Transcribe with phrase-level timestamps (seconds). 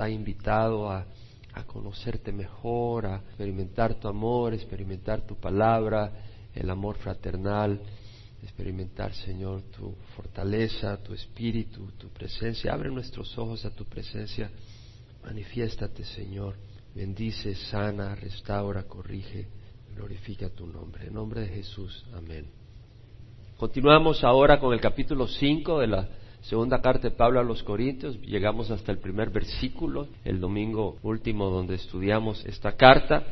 [0.00, 1.06] ha invitado a,
[1.52, 6.12] a conocerte mejor, a experimentar tu amor, experimentar tu palabra,
[6.54, 7.80] el amor fraternal,
[8.42, 12.72] experimentar, Señor, tu fortaleza, tu espíritu, tu presencia.
[12.72, 14.50] Abre nuestros ojos a tu presencia.
[15.22, 16.56] Manifiéstate, Señor.
[16.94, 19.48] Bendice, sana, restaura, corrige,
[19.94, 21.06] glorifica tu nombre.
[21.06, 22.04] En nombre de Jesús.
[22.14, 22.46] Amén.
[23.56, 26.08] Continuamos ahora con el capítulo 5 de la
[26.42, 31.50] Segunda carta de Pablo a los Corintios, llegamos hasta el primer versículo, el domingo último
[31.50, 33.24] donde estudiamos esta carta,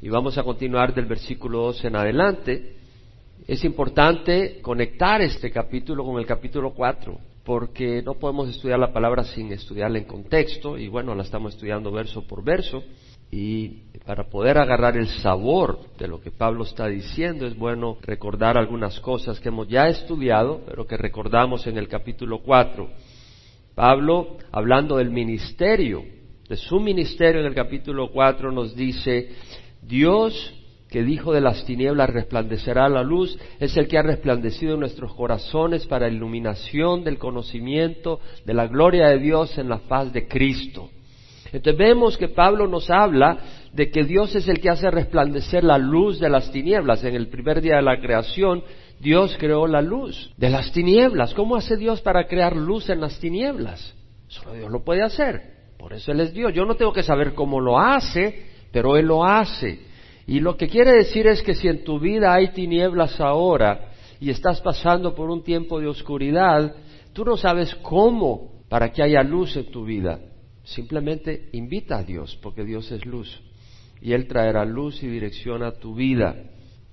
[0.00, 2.76] y vamos a continuar del versículo 12 en adelante.
[3.46, 9.24] Es importante conectar este capítulo con el capítulo 4, porque no podemos estudiar la palabra
[9.24, 12.84] sin estudiarla en contexto, y bueno, la estamos estudiando verso por verso.
[13.30, 18.56] Y para poder agarrar el sabor de lo que Pablo está diciendo es bueno recordar
[18.56, 22.88] algunas cosas que hemos ya estudiado, pero que recordamos en el capítulo 4.
[23.74, 26.04] Pablo, hablando del ministerio,
[26.48, 29.28] de su ministerio en el capítulo 4, nos dice,
[29.82, 30.54] Dios
[30.88, 35.14] que dijo de las tinieblas resplandecerá la luz, es el que ha resplandecido en nuestros
[35.14, 40.88] corazones para iluminación del conocimiento de la gloria de Dios en la faz de Cristo.
[41.52, 43.38] Entonces vemos que Pablo nos habla
[43.72, 47.02] de que Dios es el que hace resplandecer la luz de las tinieblas.
[47.04, 48.62] En el primer día de la creación,
[49.00, 51.34] Dios creó la luz de las tinieblas.
[51.34, 53.94] ¿Cómo hace Dios para crear luz en las tinieblas?
[54.28, 55.58] Solo Dios lo puede hacer.
[55.78, 56.52] Por eso Él es Dios.
[56.52, 59.80] Yo no tengo que saber cómo lo hace, pero Él lo hace.
[60.26, 64.30] Y lo que quiere decir es que si en tu vida hay tinieblas ahora y
[64.30, 66.74] estás pasando por un tiempo de oscuridad,
[67.14, 70.18] tú no sabes cómo para que haya luz en tu vida.
[70.74, 73.40] Simplemente invita a Dios, porque Dios es luz.
[74.02, 76.36] Y Él traerá luz y dirección a tu vida.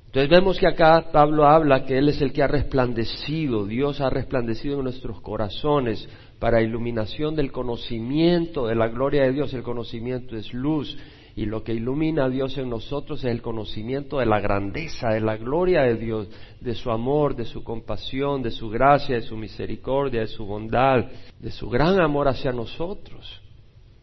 [0.05, 4.09] Entonces vemos que acá Pablo habla que Él es el que ha resplandecido, Dios ha
[4.09, 6.07] resplandecido en nuestros corazones
[6.39, 9.53] para iluminación del conocimiento de la gloria de Dios.
[9.53, 10.97] El conocimiento es luz
[11.35, 15.19] y lo que ilumina a Dios en nosotros es el conocimiento de la grandeza, de
[15.19, 16.29] la gloria de Dios,
[16.61, 21.07] de su amor, de su compasión, de su gracia, de su misericordia, de su bondad,
[21.41, 23.41] de su gran amor hacia nosotros.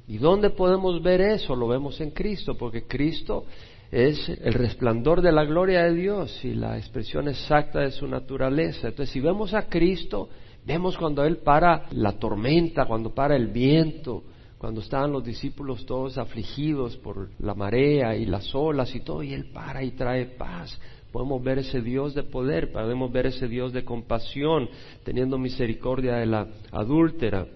[0.08, 1.54] ¿Y dónde podemos ver eso?
[1.54, 3.44] Lo vemos en Cristo, porque Cristo
[3.90, 8.88] es el resplandor de la gloria de Dios y la expresión exacta de su naturaleza.
[8.88, 10.28] Entonces, si vemos a Cristo,
[10.66, 14.24] vemos cuando Él para la tormenta, cuando para el viento,
[14.58, 19.34] cuando estaban los discípulos todos afligidos por la marea y las olas y todo, y
[19.34, 20.80] Él para y trae paz.
[21.12, 24.70] Podemos ver ese Dios de poder, podemos ver ese Dios de compasión,
[25.04, 27.46] teniendo misericordia de la adúltera.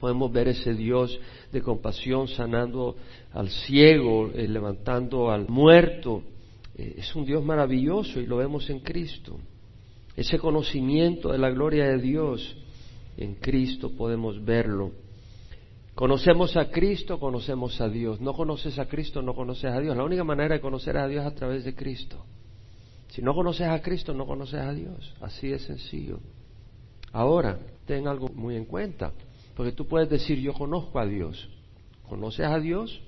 [0.00, 1.18] Podemos ver ese Dios
[1.50, 2.96] de compasión sanando
[3.32, 6.22] al ciego, eh, levantando al muerto.
[6.76, 9.38] Eh, es un Dios maravilloso y lo vemos en Cristo.
[10.16, 12.56] Ese conocimiento de la gloria de Dios,
[13.16, 14.92] en Cristo podemos verlo.
[15.94, 18.20] Conocemos a Cristo, conocemos a Dios.
[18.20, 19.96] No conoces a Cristo, no conoces a Dios.
[19.96, 22.24] La única manera de conocer a Dios es a través de Cristo.
[23.08, 25.12] Si no conoces a Cristo, no conoces a Dios.
[25.20, 26.20] Así de sencillo.
[27.12, 29.12] Ahora, ten algo muy en cuenta.
[29.58, 31.48] Porque tú puedes decir, yo conozco a Dios.
[32.08, 33.02] ¿Conoces a Dios?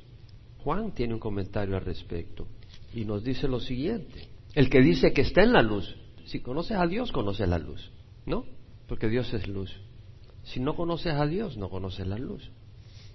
[0.65, 2.49] Juan tiene un comentario al respecto
[2.93, 4.27] y nos dice lo siguiente.
[4.57, 5.95] El que dice que está en la luz,
[6.25, 7.93] si conoces a Dios, conoces la luz.
[8.27, 8.47] ¿No?
[8.89, 9.73] Porque Dios es luz.
[10.43, 12.51] Si no conoces a Dios, no conoces la luz.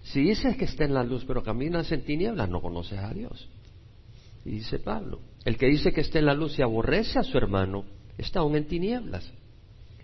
[0.03, 3.49] Si dices que está en la luz, pero caminas en tinieblas, no conoces a Dios.
[4.45, 7.37] Y dice Pablo, el que dice que está en la luz y aborrece a su
[7.37, 7.83] hermano,
[8.17, 9.29] está aún en tinieblas.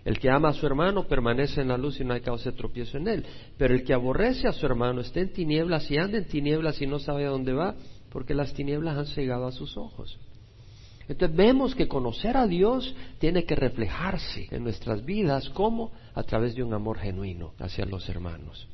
[0.04, 2.56] El que ama a su hermano permanece en la luz y no hay causa de
[2.56, 3.26] tropiezo en él.
[3.56, 6.86] Pero el que aborrece a su hermano está en tinieblas y anda en tinieblas y
[6.86, 7.76] no sabe a dónde va,
[8.10, 10.18] porque las tinieblas han cegado a sus ojos.
[11.08, 16.54] Entonces vemos que conocer a Dios tiene que reflejarse en nuestras vidas como a través
[16.54, 18.68] de un amor genuino hacia los hermanos.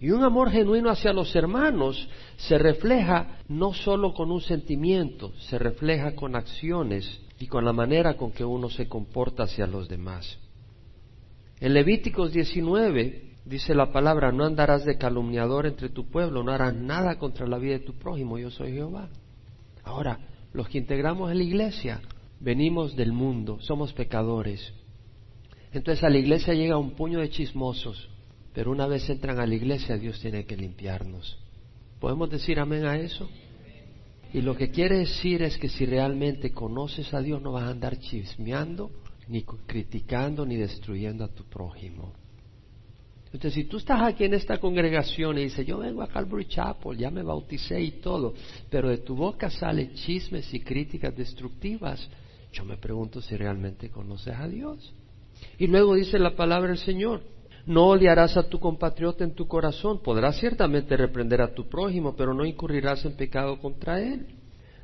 [0.00, 5.58] Y un amor genuino hacia los hermanos se refleja no solo con un sentimiento, se
[5.58, 10.38] refleja con acciones y con la manera con que uno se comporta hacia los demás.
[11.62, 16.74] En Levíticos 19 dice la palabra, no andarás de calumniador entre tu pueblo, no harás
[16.74, 19.08] nada contra la vida de tu prójimo, yo soy Jehová.
[19.84, 20.18] Ahora,
[20.52, 22.00] los que integramos en la iglesia,
[22.40, 24.74] venimos del mundo, somos pecadores.
[25.72, 28.10] Entonces a la iglesia llega un puño de chismosos,
[28.52, 31.38] pero una vez entran a la iglesia Dios tiene que limpiarnos.
[32.00, 33.30] ¿Podemos decir amén a eso?
[34.34, 37.70] Y lo que quiere decir es que si realmente conoces a Dios no vas a
[37.70, 38.90] andar chismeando
[39.28, 42.12] ni criticando ni destruyendo a tu prójimo.
[43.26, 46.98] Entonces, si tú estás aquí en esta congregación y dices, yo vengo a Calvary Chapel,
[46.98, 48.34] ya me bauticé y todo,
[48.68, 52.06] pero de tu boca salen chismes y críticas destructivas,
[52.52, 54.92] yo me pregunto si realmente conoces a Dios.
[55.58, 57.22] Y luego dice la palabra del Señor,
[57.64, 60.02] No odiarás a tu compatriota en tu corazón.
[60.02, 64.26] Podrás ciertamente reprender a tu prójimo, pero no incurrirás en pecado contra él.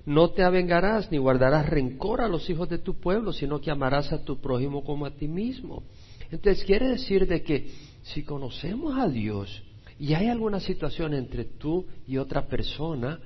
[0.06, 4.12] No te avengarás ni guardarás rencor a los hijos de tu pueblo, sino que amarás
[4.12, 5.82] a tu prójimo como a ti mismo.
[6.30, 7.70] Entonces quiere decir de que
[8.02, 9.62] si conocemos a Dios
[9.98, 13.18] y hay alguna situación entre tú y otra persona,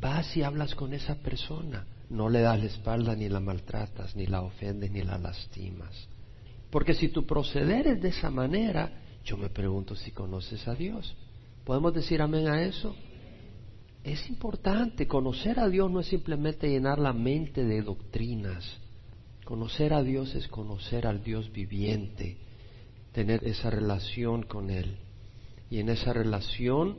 [0.00, 1.86] vas y hablas con esa persona.
[2.08, 6.08] No le das la espalda ni la maltratas, ni la ofendes, ni la lastimas.
[6.70, 8.90] Porque si tu proceder es de esa manera,
[9.24, 11.14] yo me pregunto si conoces a Dios.
[11.64, 12.94] ¿Podemos decir amén a eso?
[14.06, 18.64] Es importante, conocer a Dios no es simplemente llenar la mente de doctrinas.
[19.44, 22.36] Conocer a Dios es conocer al Dios viviente,
[23.10, 24.98] tener esa relación con Él.
[25.70, 26.98] Y en esa relación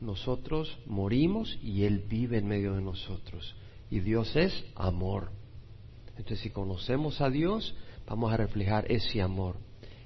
[0.00, 3.54] nosotros morimos y Él vive en medio de nosotros.
[3.90, 5.32] Y Dios es amor.
[6.16, 7.74] Entonces si conocemos a Dios,
[8.06, 9.56] vamos a reflejar ese amor.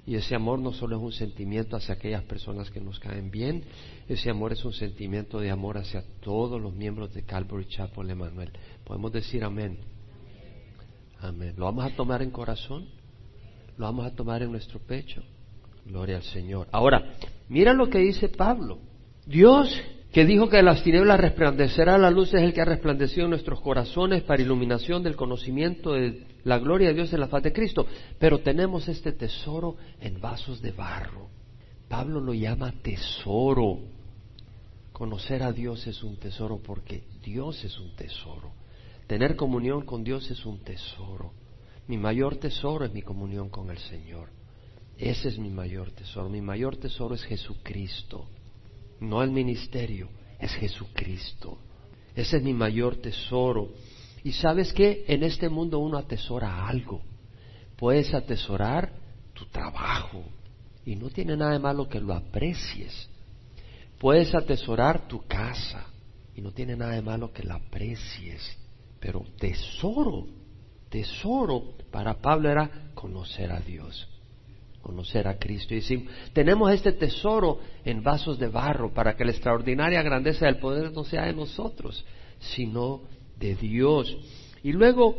[0.06, 3.64] Y ese amor no solo es un sentimiento hacia aquellas personas que nos caen bien,
[4.08, 8.50] ese amor es un sentimiento de amor hacia todos los miembros de Calvary Chapel Emanuel.
[8.85, 9.79] Podemos decir amén.
[11.20, 11.55] Amén.
[11.56, 12.88] ¿Lo vamos a tomar en corazón?
[13.76, 15.23] ¿Lo vamos a tomar en nuestro pecho?
[15.85, 16.69] Gloria al Señor.
[16.73, 17.14] Ahora,
[17.49, 18.79] mira lo que dice Pablo.
[19.26, 19.70] Dios
[20.12, 23.60] que dijo que de las tinieblas resplandecerá la luz es el que ha resplandecido nuestros
[23.60, 27.86] corazones para iluminación del conocimiento de la gloria de Dios en la faz de Cristo.
[28.18, 31.28] Pero tenemos este tesoro en vasos de barro.
[31.88, 33.78] Pablo lo llama tesoro.
[34.92, 38.52] Conocer a Dios es un tesoro porque Dios es un tesoro.
[39.06, 41.32] Tener comunión con Dios es un tesoro.
[41.86, 44.28] Mi mayor tesoro es mi comunión con el Señor.
[44.98, 46.28] Ese es mi mayor tesoro.
[46.28, 48.26] Mi mayor tesoro es Jesucristo
[49.00, 50.08] no el ministerio,
[50.38, 51.58] es Jesucristo.
[52.14, 53.70] Ese es mi mayor tesoro.
[54.23, 57.00] Y sabes que en este mundo uno atesora algo.
[57.76, 58.93] Puedes atesorar
[59.32, 60.23] tu trabajo
[60.85, 63.08] y no tiene nada de malo que lo aprecies.
[63.99, 65.87] Puedes atesorar tu casa
[66.35, 68.58] y no tiene nada de malo que la aprecies.
[68.99, 70.26] Pero tesoro,
[70.91, 74.09] tesoro para Pablo era conocer a Dios
[74.82, 75.74] conocer a Cristo.
[75.74, 80.58] Y si tenemos este tesoro en vasos de barro para que la extraordinaria grandeza del
[80.58, 82.04] poder no sea de nosotros,
[82.38, 83.02] sino
[83.38, 84.16] de Dios.
[84.62, 85.16] Y luego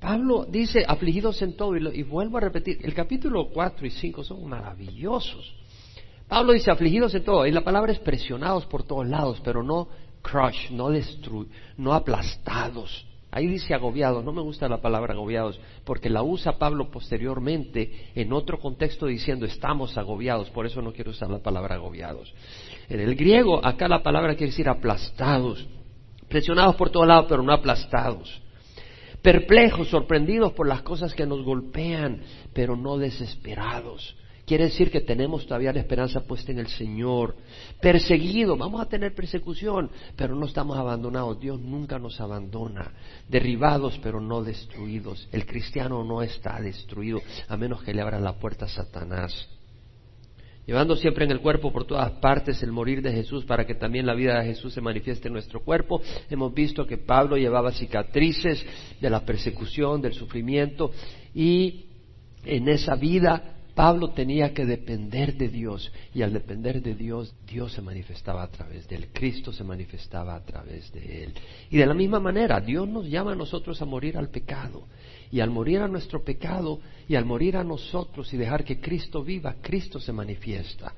[0.00, 4.48] Pablo dice, afligidos en todo, y, vuelvo a repetir, el capítulo 4 y 5 son
[4.48, 5.54] maravillosos.
[6.26, 9.88] Pablo dice, afligidos en todo, y la palabra es presionados por todos lados, pero no
[10.20, 13.06] crush, no destruir, no aplastados.
[13.34, 18.30] Ahí dice agobiados, no me gusta la palabra agobiados, porque la usa Pablo posteriormente en
[18.30, 22.34] otro contexto diciendo estamos agobiados, por eso no quiero usar la palabra agobiados.
[22.90, 25.66] En el griego, acá la palabra quiere decir aplastados,
[26.28, 28.42] presionados por todos lados, pero no aplastados.
[29.22, 32.20] Perplejos, sorprendidos por las cosas que nos golpean,
[32.52, 34.14] pero no desesperados.
[34.44, 37.36] Quiere decir que tenemos todavía la esperanza puesta en el Señor.
[37.80, 41.38] Perseguido, vamos a tener persecución, pero no estamos abandonados.
[41.38, 42.92] Dios nunca nos abandona.
[43.28, 45.28] Derribados, pero no destruidos.
[45.30, 49.48] El cristiano no está destruido, a menos que le abra la puerta a Satanás.
[50.66, 54.06] Llevando siempre en el cuerpo por todas partes el morir de Jesús para que también
[54.06, 56.00] la vida de Jesús se manifieste en nuestro cuerpo.
[56.30, 58.64] Hemos visto que Pablo llevaba cicatrices
[59.00, 60.92] de la persecución, del sufrimiento
[61.34, 61.86] y
[62.44, 67.72] en esa vida Pablo tenía que depender de Dios y al depender de Dios, Dios
[67.72, 71.34] se manifestaba a través de él, Cristo se manifestaba a través de él.
[71.70, 74.86] Y de la misma manera, Dios nos llama a nosotros a morir al pecado.
[75.30, 79.24] Y al morir a nuestro pecado y al morir a nosotros y dejar que Cristo
[79.24, 80.92] viva, Cristo se manifiesta.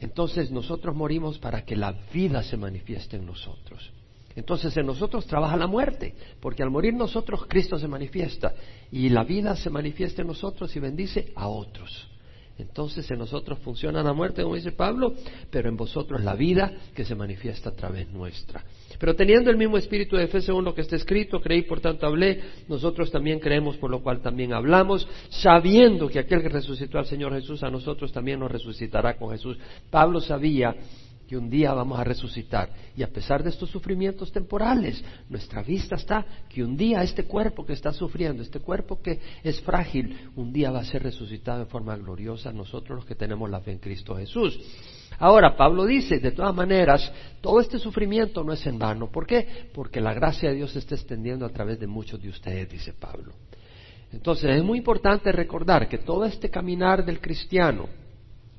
[0.00, 3.90] Entonces nosotros morimos para que la vida se manifieste en nosotros.
[4.38, 8.54] Entonces en nosotros trabaja la muerte, porque al morir nosotros Cristo se manifiesta
[8.92, 12.06] y la vida se manifiesta en nosotros y bendice a otros.
[12.56, 15.12] Entonces en nosotros funciona la muerte, como dice Pablo,
[15.50, 18.64] pero en vosotros la vida que se manifiesta a través nuestra.
[19.00, 22.06] Pero teniendo el mismo espíritu de fe según lo que está escrito, creí, por tanto
[22.06, 27.06] hablé, nosotros también creemos, por lo cual también hablamos, sabiendo que aquel que resucitó al
[27.06, 29.58] Señor Jesús a nosotros también nos resucitará con Jesús.
[29.90, 30.76] Pablo sabía
[31.28, 32.70] que un día vamos a resucitar.
[32.96, 37.66] Y a pesar de estos sufrimientos temporales, nuestra vista está que un día este cuerpo
[37.66, 41.68] que está sufriendo, este cuerpo que es frágil, un día va a ser resucitado en
[41.68, 44.58] forma gloriosa nosotros los que tenemos la fe en Cristo Jesús.
[45.18, 49.10] Ahora, Pablo dice, de todas maneras, todo este sufrimiento no es en vano.
[49.10, 49.68] ¿Por qué?
[49.74, 52.94] Porque la gracia de Dios se está extendiendo a través de muchos de ustedes, dice
[52.94, 53.34] Pablo.
[54.12, 57.86] Entonces, es muy importante recordar que todo este caminar del cristiano,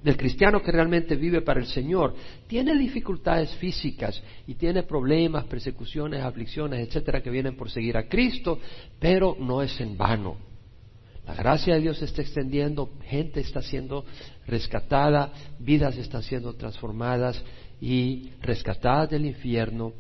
[0.04, 2.16] del cristiano que realmente vive para el Señor,
[2.48, 8.60] tiene dificultades físicas y tiene problemas, persecuciones, aflicciones, etcétera, que vienen por seguir a Cristo,
[9.00, 10.38] pero no es en vano.
[11.28, 14.04] La gracia de Dios se está extendiendo, gente está siendo
[14.48, 17.44] rescatada, vidas están siendo transformadas
[17.80, 19.94] y rescatadas del infierno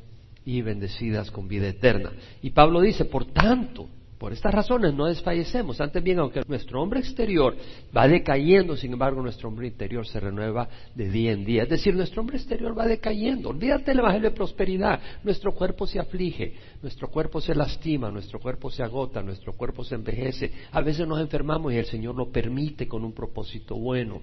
[0.43, 2.11] y bendecidas con vida eterna.
[2.41, 3.87] Y Pablo dice, por tanto,
[4.19, 5.79] por estas razones no desfallecemos.
[5.79, 7.55] Antes bien, aunque nuestro hombre exterior
[7.95, 11.63] va decayendo, sin embargo nuestro hombre interior se renueva de día en día.
[11.63, 13.49] Es decir, nuestro hombre exterior va decayendo.
[13.49, 14.99] Olvídate del Evangelio de prosperidad.
[15.23, 19.95] Nuestro cuerpo se aflige, nuestro cuerpo se lastima, nuestro cuerpo se agota, nuestro cuerpo se
[19.95, 20.51] envejece.
[20.73, 24.21] A veces nos enfermamos y el Señor lo permite con un propósito bueno.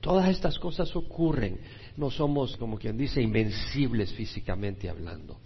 [0.00, 1.58] Todas estas cosas ocurren.
[1.96, 5.38] No somos, como quien dice, invencibles físicamente hablando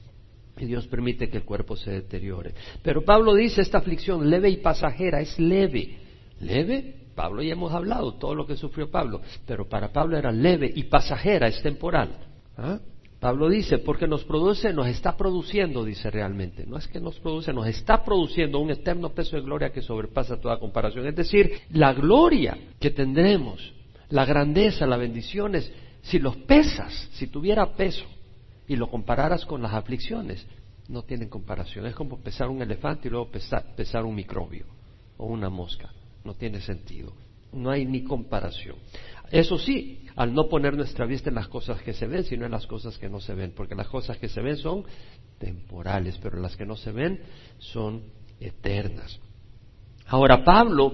[0.58, 2.54] y Dios permite que el cuerpo se deteriore.
[2.82, 5.98] Pero Pablo dice, esta aflicción leve y pasajera es leve.
[6.40, 6.94] ¿Leve?
[7.14, 10.84] Pablo ya hemos hablado todo lo que sufrió Pablo, pero para Pablo era leve y
[10.84, 12.10] pasajera, es temporal.
[12.56, 12.78] ¿Ah?
[13.18, 16.64] Pablo dice, porque nos produce, nos está produciendo, dice realmente.
[16.64, 20.40] No es que nos produce, nos está produciendo un eterno peso de gloria que sobrepasa
[20.40, 21.06] toda comparación.
[21.08, 23.72] Es decir, la gloria que tendremos,
[24.10, 25.72] la grandeza, las bendiciones,
[26.02, 28.04] si los pesas, si tuviera peso,
[28.68, 30.46] y lo compararas con las aflicciones,
[30.88, 31.86] no tienen comparación.
[31.86, 34.66] Es como pesar un elefante y luego pesar, un microbio
[35.16, 35.90] o una mosca.
[36.22, 37.14] No tiene sentido.
[37.52, 38.76] No hay ni comparación.
[39.30, 42.52] Eso sí, al no poner nuestra vista en las cosas que se ven, sino en
[42.52, 44.84] las cosas que no se ven, porque las cosas que se ven son
[45.38, 47.20] temporales, pero las que no se ven
[47.58, 48.02] son
[48.38, 49.18] eternas.
[50.06, 50.92] Ahora Pablo,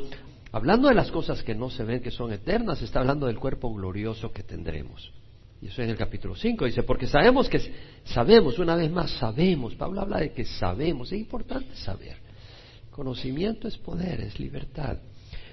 [0.52, 3.72] hablando de las cosas que no se ven, que son eternas, está hablando del cuerpo
[3.72, 5.12] glorioso que tendremos.
[5.64, 7.58] Y eso en el capítulo 5 dice, porque sabemos que
[8.04, 12.18] sabemos, una vez más sabemos, Pablo habla de que sabemos, es importante saber.
[12.90, 14.98] Conocimiento es poder, es libertad.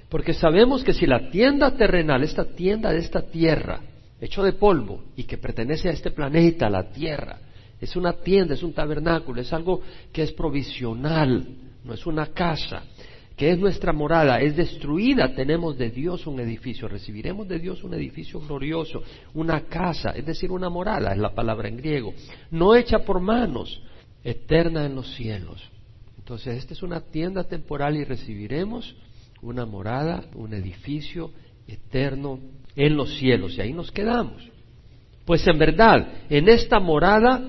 [0.10, 3.80] Porque sabemos que si la tienda terrenal, esta tienda de esta tierra,
[4.20, 7.40] hecho de polvo y que pertenece a este planeta, la tierra,
[7.80, 9.80] es una tienda, es un tabernáculo, es algo
[10.12, 11.48] que es provisional,
[11.86, 12.84] no es una casa
[13.42, 17.96] que es nuestra morada, es destruida, tenemos de Dios un edificio, recibiremos de Dios un
[17.96, 19.02] edificio glorioso,
[19.34, 22.14] una casa, es decir, una morada, es la palabra en griego,
[22.52, 23.82] no hecha por manos,
[24.24, 25.60] eterna en los cielos.
[26.20, 28.96] Entonces, esta es una tienda temporal y recibiremos
[29.42, 31.32] una morada, un edificio
[31.68, 32.38] eterno
[32.76, 34.48] en los cielos, y ahí nos quedamos.
[35.26, 37.42] Pues en verdad, en esta morada,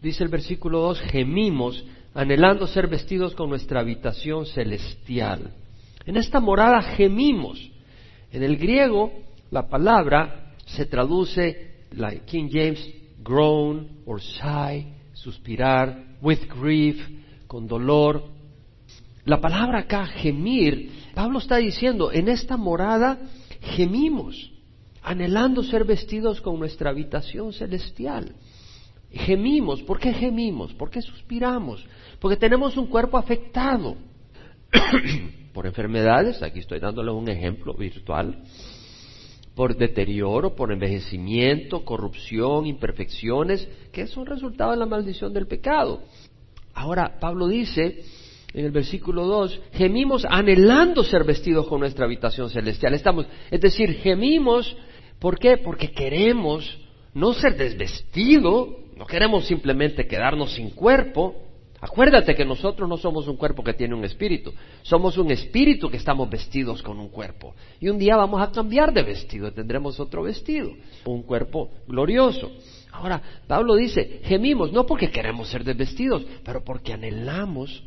[0.00, 1.84] dice el versículo 2, gemimos
[2.16, 5.52] anhelando ser vestidos con nuestra habitación celestial.
[6.06, 7.70] En esta morada gemimos.
[8.32, 9.12] En el griego
[9.50, 12.90] la palabra se traduce, like King James,
[13.22, 16.96] groan or sigh, suspirar, with grief,
[17.46, 18.24] con dolor.
[19.26, 23.18] La palabra acá, gemir, Pablo está diciendo, en esta morada
[23.60, 24.52] gemimos,
[25.02, 28.34] anhelando ser vestidos con nuestra habitación celestial.
[29.16, 30.72] Gemimos, ¿por qué gemimos?
[30.74, 31.84] ¿Por qué suspiramos?
[32.20, 33.96] Porque tenemos un cuerpo afectado
[35.52, 38.42] por enfermedades, aquí estoy dándole un ejemplo virtual,
[39.54, 46.02] por deterioro, por envejecimiento, corrupción, imperfecciones, que son resultado de la maldición del pecado.
[46.74, 48.04] Ahora, Pablo dice
[48.52, 52.94] en el versículo 2, gemimos anhelando ser vestidos con nuestra habitación celestial.
[52.94, 54.76] Estamos, es decir, gemimos,
[55.18, 55.58] ¿por qué?
[55.58, 56.78] Porque queremos
[57.12, 61.46] no ser desvestidos, no queremos simplemente quedarnos sin cuerpo,
[61.80, 65.98] Acuérdate que nosotros no somos un cuerpo que tiene un espíritu, somos un espíritu que
[65.98, 67.54] estamos vestidos con un cuerpo.
[67.80, 70.72] Y un día vamos a cambiar de vestido, tendremos otro vestido,
[71.04, 72.50] un cuerpo glorioso.
[72.92, 77.84] Ahora, Pablo dice, gemimos no porque queremos ser desvestidos, pero porque anhelamos,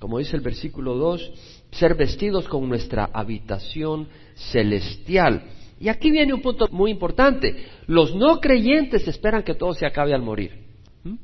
[0.00, 1.32] como dice el versículo 2,
[1.70, 5.44] ser vestidos con nuestra habitación celestial.
[5.82, 7.66] Y aquí viene un punto muy importante.
[7.86, 10.52] Los no creyentes esperan que todo se acabe al morir.
[11.04, 11.16] ¿Mm?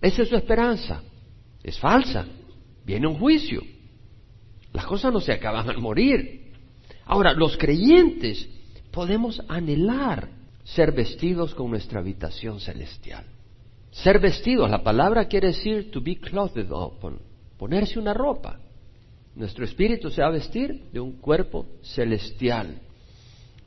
[0.00, 1.02] Esa es su esperanza
[1.66, 2.24] es falsa.
[2.84, 3.60] Viene un juicio.
[4.72, 6.52] Las cosas no se acaban al morir.
[7.04, 8.48] Ahora, los creyentes
[8.92, 10.28] podemos anhelar
[10.62, 13.24] ser vestidos con nuestra habitación celestial.
[13.90, 17.18] Ser vestidos, la palabra quiere decir to be clothed upon,
[17.58, 18.60] ponerse una ropa.
[19.34, 22.80] Nuestro espíritu se va a vestir de un cuerpo celestial.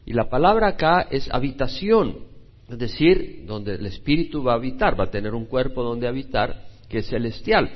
[0.05, 2.29] Y la palabra acá es habitación,
[2.69, 6.65] es decir, donde el espíritu va a habitar, va a tener un cuerpo donde habitar
[6.87, 7.69] que es celestial.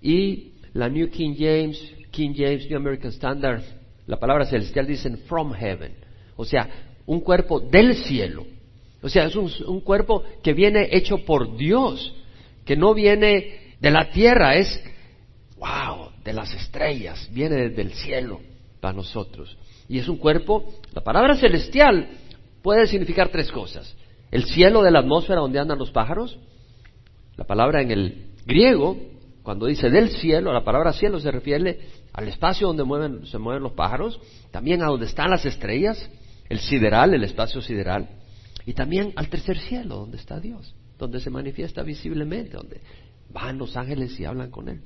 [0.00, 3.62] Y la New King James, King James, New American Standard,
[4.06, 5.94] la palabra celestial dicen from heaven,
[6.36, 6.68] o sea,
[7.06, 8.44] un cuerpo del cielo.
[9.02, 12.14] O sea, es un, un cuerpo que viene hecho por Dios,
[12.64, 14.82] que no viene de la tierra, es,
[15.58, 18.40] wow, de las estrellas, viene desde el cielo
[18.80, 19.56] para nosotros.
[19.90, 22.10] Y es un cuerpo, la palabra celestial
[22.62, 23.96] puede significar tres cosas.
[24.30, 26.38] El cielo de la atmósfera donde andan los pájaros,
[27.36, 28.96] la palabra en el griego
[29.42, 31.80] cuando dice del cielo, la palabra cielo se refiere
[32.12, 34.20] al espacio donde se mueven los pájaros,
[34.52, 36.08] también a donde están las estrellas,
[36.48, 38.08] el sideral, el espacio sideral,
[38.66, 42.80] y también al tercer cielo, donde está Dios, donde se manifiesta visiblemente, donde
[43.28, 44.82] van los ángeles y hablan con Él.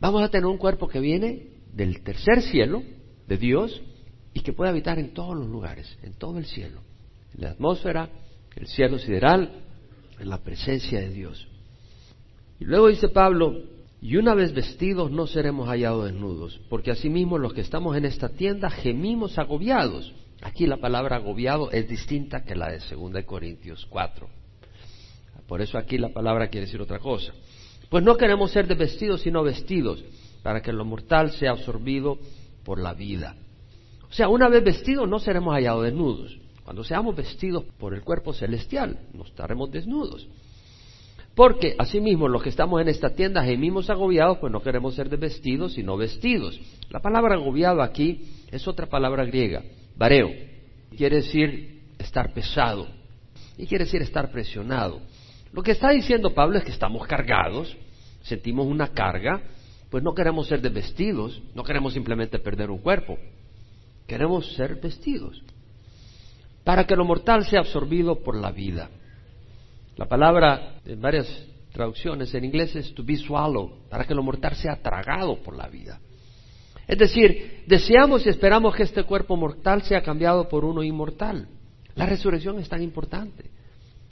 [0.00, 2.82] Vamos a tener un cuerpo que viene del tercer cielo,
[3.26, 3.82] de Dios,
[4.38, 6.80] y que puede habitar en todos los lugares, en todo el cielo,
[7.34, 8.08] en la atmósfera,
[8.54, 9.64] el cielo sideral,
[10.18, 11.48] en la presencia de Dios.
[12.60, 13.62] Y luego dice Pablo,
[14.00, 18.28] y una vez vestidos no seremos hallados desnudos, porque asimismo los que estamos en esta
[18.28, 20.14] tienda gemimos agobiados.
[20.40, 24.28] Aquí la palabra agobiado es distinta que la de 2 Corintios 4.
[25.48, 27.32] Por eso aquí la palabra quiere decir otra cosa.
[27.88, 30.04] Pues no queremos ser desvestidos, sino vestidos,
[30.44, 32.18] para que lo mortal sea absorbido
[32.62, 33.34] por la vida.
[34.10, 36.38] O sea, una vez vestidos no seremos hallados desnudos.
[36.64, 40.28] Cuando seamos vestidos por el cuerpo celestial, no estaremos desnudos.
[41.34, 45.74] Porque, asimismo, los que estamos en esta tienda gemimos agobiados, pues no queremos ser desvestidos,
[45.74, 46.58] sino vestidos.
[46.90, 49.62] La palabra agobiado aquí es otra palabra griega,
[49.96, 50.30] bareo.
[50.96, 52.88] Quiere decir estar pesado
[53.56, 55.00] y quiere decir estar presionado.
[55.52, 57.76] Lo que está diciendo Pablo es que estamos cargados,
[58.22, 59.40] sentimos una carga,
[59.90, 63.16] pues no queremos ser desvestidos, no queremos simplemente perder un cuerpo,
[64.08, 65.40] queremos ser vestidos
[66.64, 68.90] para que lo mortal sea absorbido por la vida.
[69.96, 71.26] La palabra en varias
[71.72, 75.68] traducciones en inglés es to be swallowed, para que lo mortal sea tragado por la
[75.68, 76.00] vida.
[76.86, 81.46] Es decir, deseamos y esperamos que este cuerpo mortal sea cambiado por uno inmortal.
[81.94, 83.50] La resurrección es tan importante.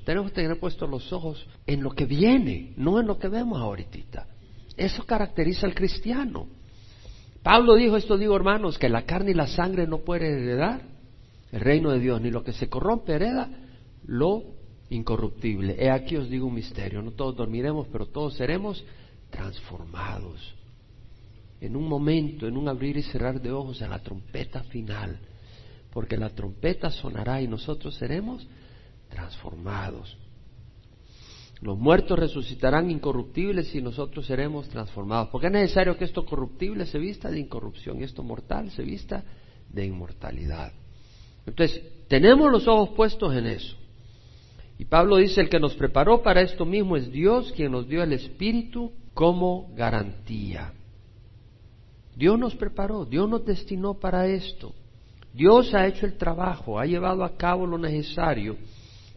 [0.05, 3.61] Tenemos que tener puestos los ojos en lo que viene, no en lo que vemos
[3.61, 4.27] ahorita.
[4.77, 6.47] Eso caracteriza al cristiano.
[7.47, 10.83] Pablo dijo esto, digo hermanos, que la carne y la sangre no pueden heredar
[11.53, 13.49] el reino de Dios, ni lo que se corrompe hereda
[14.05, 14.43] lo
[14.91, 15.77] incorruptible.
[15.79, 18.85] He aquí os digo un misterio, no todos dormiremos, pero todos seremos
[19.31, 20.57] transformados.
[21.61, 25.21] En un momento, en un abrir y cerrar de ojos, a la trompeta final,
[25.93, 28.45] porque la trompeta sonará y nosotros seremos
[29.09, 30.19] transformados.
[31.61, 35.29] Los muertos resucitarán incorruptibles y nosotros seremos transformados.
[35.31, 39.25] Porque es necesario que esto corruptible se vista de incorrupción y esto mortal se vista
[39.71, 40.73] de inmortalidad.
[41.47, 43.77] Entonces, tenemos los ojos puestos en eso.
[44.79, 48.03] Y Pablo dice, el que nos preparó para esto mismo es Dios, quien nos dio
[48.03, 50.75] el Espíritu como garantía.
[52.15, 54.75] Dios nos preparó, Dios nos destinó para esto.
[55.33, 58.57] Dios ha hecho el trabajo, ha llevado a cabo lo necesario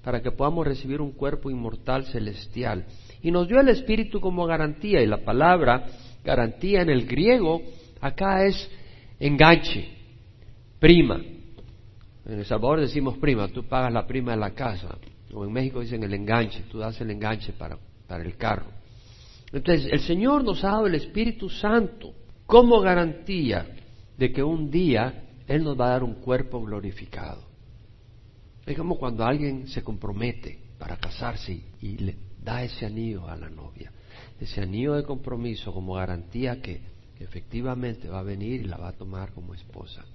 [0.03, 2.85] para que podamos recibir un cuerpo inmortal celestial.
[3.21, 5.01] Y nos dio el Espíritu como garantía.
[5.01, 5.85] Y la palabra
[6.23, 7.61] garantía en el griego
[8.01, 8.69] acá es
[9.19, 9.89] enganche,
[10.79, 11.21] prima.
[12.25, 14.97] En El Salvador decimos prima, tú pagas la prima de la casa.
[15.33, 18.67] O en México dicen el enganche, tú das el enganche para, para el carro.
[19.51, 22.13] Entonces, el Señor nos ha dado el Espíritu Santo
[22.45, 23.65] como garantía
[24.17, 27.48] de que un día Él nos va a dar un cuerpo glorificado.
[28.69, 33.49] Es como cuando alguien se compromete para casarse y le da ese anillo a la
[33.49, 33.91] novia,
[34.39, 36.79] ese anillo de compromiso como garantía que
[37.19, 40.05] efectivamente va a venir y la va a tomar como esposa.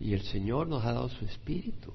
[0.00, 1.92] Y el Señor nos ha dado su Espíritu,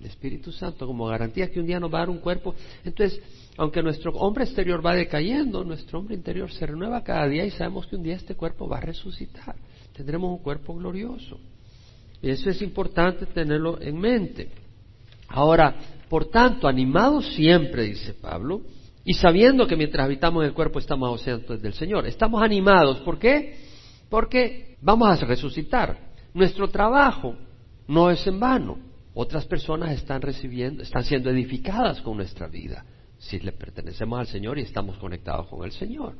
[0.00, 2.54] el Espíritu Santo, como garantía que un día nos va a dar un cuerpo.
[2.82, 3.20] Entonces,
[3.58, 7.86] aunque nuestro hombre exterior va decayendo, nuestro hombre interior se renueva cada día y sabemos
[7.86, 9.54] que un día este cuerpo va a resucitar.
[9.94, 11.38] Tendremos un cuerpo glorioso.
[12.22, 14.69] Y eso es importante tenerlo en mente.
[15.30, 15.74] Ahora,
[16.08, 18.62] por tanto, animados siempre, dice Pablo,
[19.04, 22.06] y sabiendo que mientras habitamos en el cuerpo estamos ausentes del Señor.
[22.06, 23.56] Estamos animados, ¿por qué?
[24.08, 26.10] Porque vamos a resucitar.
[26.34, 27.36] Nuestro trabajo
[27.86, 28.78] no es en vano.
[29.14, 32.84] Otras personas están recibiendo, están siendo edificadas con nuestra vida,
[33.18, 36.14] si le pertenecemos al Señor y estamos conectados con el Señor.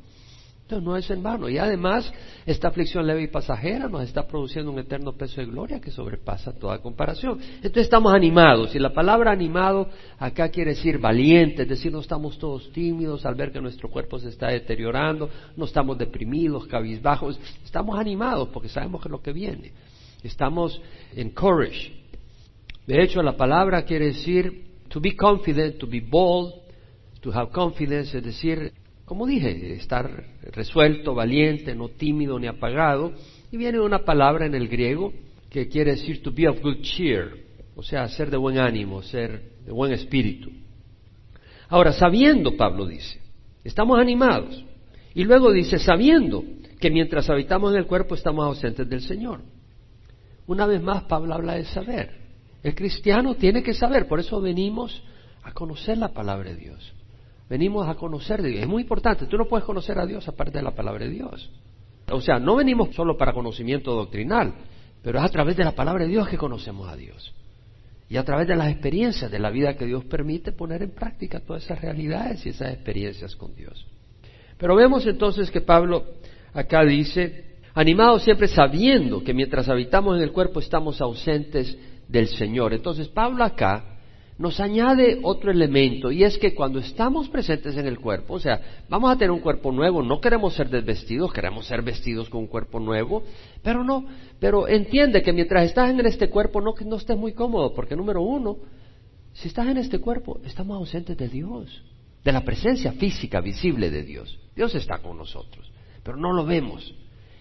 [0.70, 1.48] Entonces no es en vano.
[1.48, 2.12] Y además,
[2.46, 6.52] esta aflicción leve y pasajera nos está produciendo un eterno peso de gloria que sobrepasa
[6.52, 7.40] toda comparación.
[7.56, 8.72] Entonces estamos animados.
[8.76, 13.34] Y la palabra animado acá quiere decir valiente, es decir, no estamos todos tímidos al
[13.34, 19.02] ver que nuestro cuerpo se está deteriorando, no estamos deprimidos, cabizbajos, estamos animados porque sabemos
[19.02, 19.72] que es lo que viene.
[20.22, 20.80] Estamos
[21.16, 21.94] encouraged.
[22.86, 26.54] De hecho, la palabra quiere decir to be confident, to be bold,
[27.22, 28.72] to have confidence, es decir,
[29.10, 33.12] como dije, estar resuelto, valiente, no tímido ni apagado.
[33.50, 35.12] Y viene una palabra en el griego
[35.50, 37.44] que quiere decir to be of good cheer,
[37.74, 40.52] o sea, ser de buen ánimo, ser de buen espíritu.
[41.68, 43.20] Ahora, sabiendo, Pablo dice,
[43.64, 44.64] estamos animados.
[45.12, 46.44] Y luego dice, sabiendo
[46.78, 49.40] que mientras habitamos en el cuerpo estamos ausentes del Señor.
[50.46, 52.12] Una vez más, Pablo habla de saber.
[52.62, 55.02] El cristiano tiene que saber, por eso venimos
[55.42, 56.94] a conocer la palabra de Dios,
[57.50, 58.62] Venimos a conocer de Dios.
[58.62, 59.26] Es muy importante.
[59.26, 61.50] Tú no puedes conocer a Dios aparte de la palabra de Dios.
[62.08, 64.54] O sea, no venimos solo para conocimiento doctrinal,
[65.02, 67.34] pero es a través de la palabra de Dios que conocemos a Dios.
[68.08, 71.40] Y a través de las experiencias de la vida que Dios permite poner en práctica
[71.40, 73.84] todas esas realidades y esas experiencias con Dios.
[74.56, 76.04] Pero vemos entonces que Pablo
[76.52, 82.74] acá dice, animado siempre sabiendo que mientras habitamos en el cuerpo estamos ausentes del Señor.
[82.74, 83.89] Entonces Pablo acá
[84.40, 88.58] nos añade otro elemento y es que cuando estamos presentes en el cuerpo, o sea,
[88.88, 92.46] vamos a tener un cuerpo nuevo, no queremos ser desvestidos, queremos ser vestidos con un
[92.46, 93.22] cuerpo nuevo,
[93.62, 94.06] pero no,
[94.38, 98.22] pero entiende que mientras estás en este cuerpo no, no estés muy cómodo, porque número
[98.22, 98.56] uno,
[99.34, 101.84] si estás en este cuerpo, estamos ausentes de Dios,
[102.24, 104.38] de la presencia física, visible de Dios.
[104.56, 105.70] Dios está con nosotros,
[106.02, 106.94] pero no lo vemos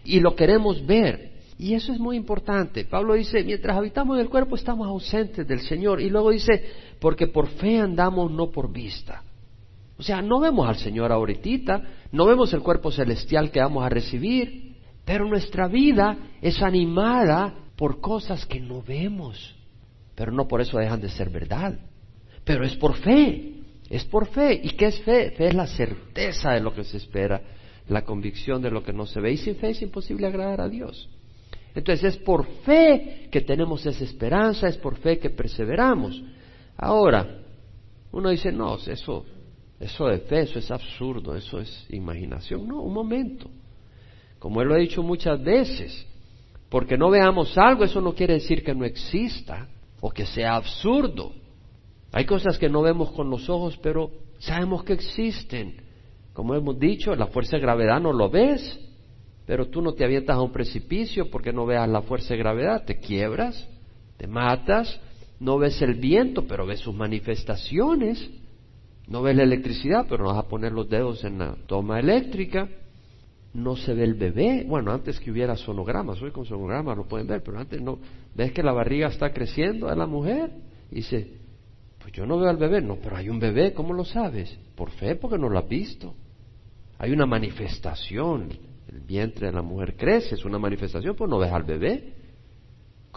[0.03, 1.39] y lo queremos ver.
[1.59, 2.85] Y eso es muy importante.
[2.85, 5.99] Pablo dice, mientras habitamos en el cuerpo estamos ausentes del Señor.
[5.99, 6.63] Y luego dice,
[6.99, 9.23] porque por fe andamos, no por vista.
[9.97, 11.81] O sea, no vemos al Señor ahorita,
[12.11, 17.99] no vemos el cuerpo celestial que vamos a recibir, pero nuestra vida es animada por
[17.99, 19.55] cosas que no vemos.
[20.15, 21.79] Pero no por eso dejan de ser verdad.
[22.43, 23.53] Pero es por fe,
[23.89, 24.59] es por fe.
[24.63, 25.31] ¿Y qué es fe?
[25.31, 27.41] Fe es la certeza de lo que se espera,
[27.87, 29.31] la convicción de lo que no se ve.
[29.31, 31.09] Y sin fe es imposible agradar a Dios.
[31.75, 36.21] Entonces es por fe que tenemos esa esperanza, es por fe que perseveramos.
[36.81, 37.27] Ahora,
[38.13, 39.25] uno dice, no, eso,
[39.79, 42.65] eso de fe, eso es absurdo, eso es imaginación.
[42.65, 43.49] No, un momento.
[44.39, 46.07] Como él lo ha dicho muchas veces,
[46.69, 49.67] porque no veamos algo, eso no quiere decir que no exista
[49.99, 51.33] o que sea absurdo.
[52.13, 55.75] Hay cosas que no vemos con los ojos, pero sabemos que existen.
[56.31, 58.79] Como hemos dicho, la fuerza de gravedad no lo ves,
[59.45, 62.85] pero tú no te avientas a un precipicio porque no veas la fuerza de gravedad,
[62.85, 63.67] te quiebras,
[64.15, 65.01] te matas,
[65.39, 68.29] no ves el viento, pero ves sus manifestaciones.
[69.07, 72.69] No ves la electricidad, pero no vas a poner los dedos en la toma eléctrica.
[73.53, 74.65] No se ve el bebé.
[74.67, 77.99] Bueno, antes que hubiera sonogramas, hoy con sonogramas lo pueden ver, pero antes no.
[78.35, 80.51] ¿Ves que la barriga está creciendo a la mujer?
[80.91, 81.39] Y dice,
[81.99, 82.81] pues yo no veo al bebé.
[82.81, 84.55] No, pero hay un bebé, ¿cómo lo sabes?
[84.75, 86.13] Por fe, porque no lo has visto.
[86.99, 88.49] Hay una manifestación.
[88.91, 92.18] El vientre de la mujer crece, es una manifestación, pues no ves al bebé.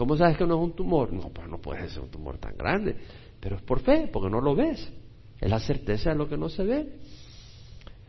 [0.03, 1.13] ¿Cómo sabes que no es un tumor?
[1.13, 2.93] No, pero no puede ser un tumor tan grande.
[3.39, 4.91] Pero es por fe, porque no lo ves.
[5.39, 6.89] Es la certeza de lo que no se ve.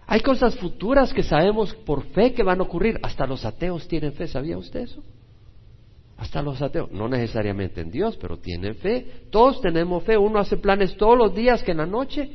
[0.08, 2.98] Hay cosas futuras que sabemos por fe que van a ocurrir.
[3.00, 4.26] Hasta los ateos tienen fe.
[4.26, 5.04] ¿Sabía usted eso?
[6.16, 6.90] Hasta los ateos.
[6.90, 9.28] No necesariamente en Dios, pero tienen fe.
[9.30, 10.18] Todos tenemos fe.
[10.18, 12.28] Uno hace planes todos los días que en la noche.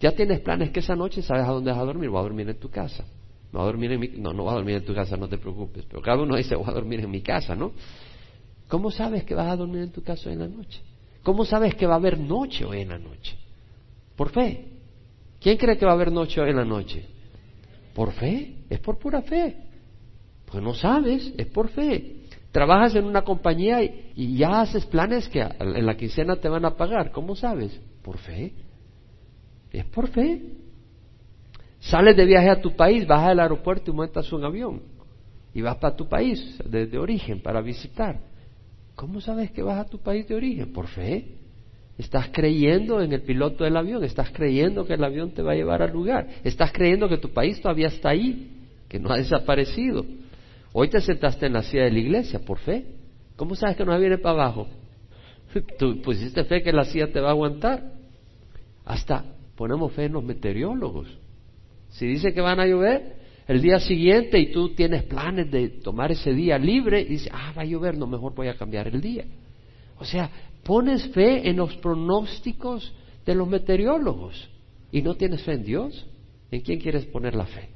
[0.00, 2.10] Ya tienes planes que esa noche sabes a dónde vas a dormir.
[2.10, 3.04] Voy a dormir en tu casa.
[3.52, 4.08] No, a dormir en mi...
[4.08, 5.84] no, no voy a dormir en tu casa, no te preocupes.
[5.88, 7.70] Pero cada uno dice, voy a dormir en mi casa, ¿no?
[8.70, 10.80] ¿Cómo sabes que vas a dormir en tu casa en la noche?
[11.24, 13.36] ¿Cómo sabes que va a haber noche hoy en la noche?
[14.14, 14.68] Por fe.
[15.40, 17.04] ¿Quién cree que va a haber noche hoy en la noche?
[17.92, 18.54] Por fe.
[18.70, 19.56] Es por pura fe.
[20.46, 22.26] Pues no sabes, es por fe.
[22.52, 26.76] Trabajas en una compañía y, ya haces planes que en la quincena te van a
[26.76, 27.10] pagar.
[27.10, 27.76] ¿Cómo sabes?
[28.02, 28.54] Por fe.
[29.72, 30.42] Es por fe.
[31.80, 34.82] Sales de viaje a tu país, vas al aeropuerto y montas un avión.
[35.52, 38.29] Y vas para tu país desde origen para visitar.
[39.00, 40.74] ¿Cómo sabes que vas a tu país de origen?
[40.74, 41.24] Por fe.
[41.96, 45.54] Estás creyendo en el piloto del avión, estás creyendo que el avión te va a
[45.54, 50.04] llevar al lugar, estás creyendo que tu país todavía está ahí, que no ha desaparecido.
[50.74, 52.84] Hoy te sentaste en la silla de la iglesia, por fe.
[53.36, 54.68] ¿Cómo sabes que no viene para abajo?
[55.78, 57.94] Tú pusiste fe que la silla te va a aguantar.
[58.84, 59.24] Hasta
[59.56, 61.08] ponemos fe en los meteorólogos.
[61.88, 63.16] Si dice que van a llover,
[63.50, 67.52] el día siguiente y tú tienes planes de tomar ese día libre y dices, ah,
[67.58, 69.24] va a llover, no, mejor voy a cambiar el día.
[69.98, 70.30] O sea,
[70.62, 72.94] pones fe en los pronósticos
[73.26, 74.48] de los meteorólogos
[74.92, 76.06] y no tienes fe en Dios.
[76.52, 77.70] ¿En quién quieres poner la fe?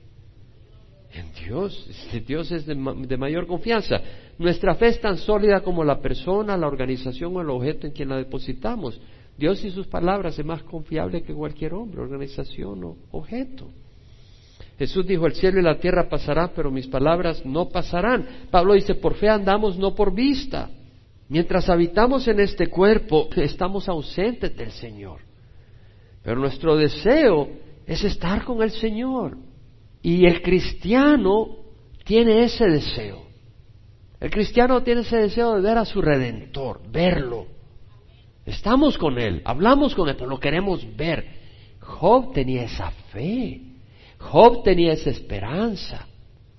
[1.13, 1.89] En Dios.
[2.25, 4.01] Dios es de, de, mayor confianza.
[4.39, 8.11] Nuestra fe es tan sólida como la persona, la organización o el objeto en quien
[8.11, 9.01] la depositamos.
[9.37, 13.73] Dios y sus palabras es más confiable que cualquier hombre, organización o objeto.
[14.79, 18.27] Jesús dijo, el cielo y la tierra pasarán, pero mis palabras no pasarán.
[18.51, 20.69] Pablo dice, por fe andamos, no por vista.
[21.29, 25.21] Mientras habitamos en este cuerpo, estamos ausentes del Señor.
[26.23, 27.49] Pero nuestro deseo
[27.87, 29.37] es estar con el Señor.
[30.03, 31.57] Y el cristiano
[32.05, 33.25] tiene ese deseo.
[34.21, 37.47] El cristiano tiene ese deseo de ver a su redentor, verlo.
[38.45, 41.27] Estamos con Él, hablamos con Él, pero lo queremos ver.
[41.81, 43.74] Job tenía esa fe.
[44.31, 46.07] Job tenía esa esperanza.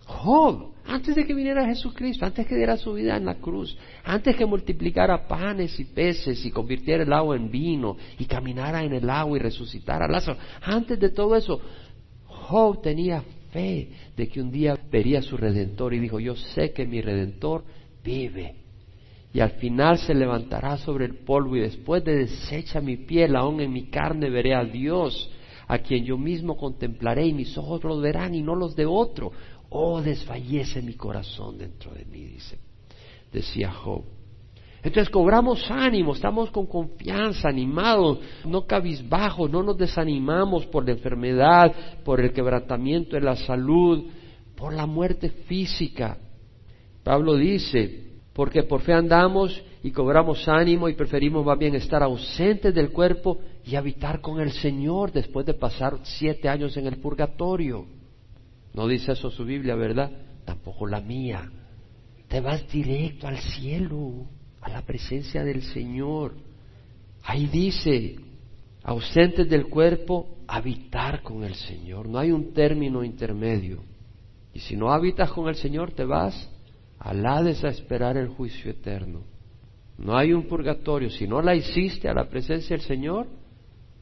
[0.06, 4.36] Job, antes de que viniera Jesucristo, antes que diera su vida en la cruz, antes
[4.36, 9.10] que multiplicara panes y peces y convirtiera el agua en vino y caminara en el
[9.10, 11.60] agua y resucitara Lázaro, antes de todo eso,
[12.28, 16.72] Job tenía fe de que un día vería a su redentor y dijo, yo sé
[16.72, 17.64] que mi redentor
[18.04, 18.56] vive.
[19.34, 23.60] Y al final se levantará sobre el polvo y después de deshecha mi piel, aún
[23.60, 25.32] en mi carne veré a Dios,
[25.68, 29.32] a quien yo mismo contemplaré y mis ojos lo verán y no los de otro.
[29.70, 32.60] Oh, desfallece mi corazón dentro de mí, dice,
[33.32, 34.04] decía Job.
[34.84, 41.74] Entonces cobramos ánimo, estamos con confianza, animados, no cabizbajos, no nos desanimamos por la enfermedad,
[42.04, 44.06] por el quebrantamiento de la salud,
[44.56, 46.20] por la muerte física.
[47.04, 52.74] Pablo dice, porque por fe andamos y cobramos ánimo y preferimos más bien estar ausentes
[52.74, 57.88] del cuerpo y habitar con el Señor después de pasar siete años en el purgatorio.
[58.76, 60.12] No dice eso su Biblia, ¿verdad?
[60.46, 61.52] Tampoco la mía.
[62.28, 64.28] Te vas directo al cielo
[64.62, 66.36] a la presencia del Señor.
[67.24, 68.18] Ahí dice,
[68.84, 72.08] ausentes del cuerpo, habitar con el Señor.
[72.08, 73.82] No hay un término intermedio.
[74.54, 76.52] Y si no habitas con el Señor, te vas
[77.00, 79.24] al Hades a esperar el juicio eterno.
[79.98, 81.10] No hay un purgatorio.
[81.10, 83.28] Si no la hiciste a la presencia del Señor,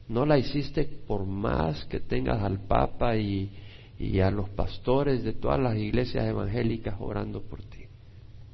[0.08, 3.50] no la hiciste por más que tengas al Papa y,
[3.98, 7.84] y a los pastores de todas las iglesias evangélicas orando por ti.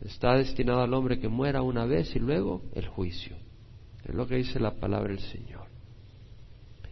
[0.00, 3.36] Está destinado al hombre que muera una vez y luego el juicio.
[4.04, 5.64] Es lo que dice la palabra del Señor.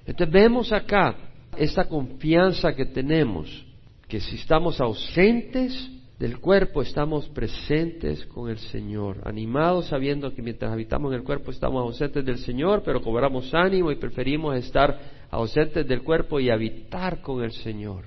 [0.07, 1.17] Entonces vemos acá
[1.57, 3.67] esta confianza que tenemos,
[4.07, 10.73] que si estamos ausentes del cuerpo, estamos presentes con el Señor, animados sabiendo que mientras
[10.73, 14.99] habitamos en el cuerpo estamos ausentes del Señor, pero cobramos ánimo y preferimos estar
[15.31, 18.07] ausentes del cuerpo y habitar con el Señor.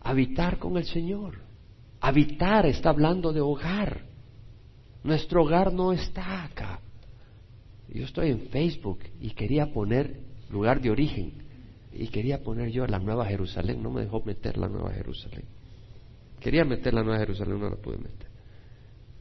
[0.00, 1.38] Habitar con el Señor.
[2.00, 4.02] Habitar está hablando de hogar.
[5.02, 6.80] Nuestro hogar no está acá.
[7.88, 11.32] Yo estoy en Facebook y quería poner lugar de origen.
[11.92, 13.82] Y quería poner yo la Nueva Jerusalén.
[13.82, 15.44] No me dejó meter la Nueva Jerusalén.
[16.40, 18.28] Quería meter la Nueva Jerusalén, no la pude meter.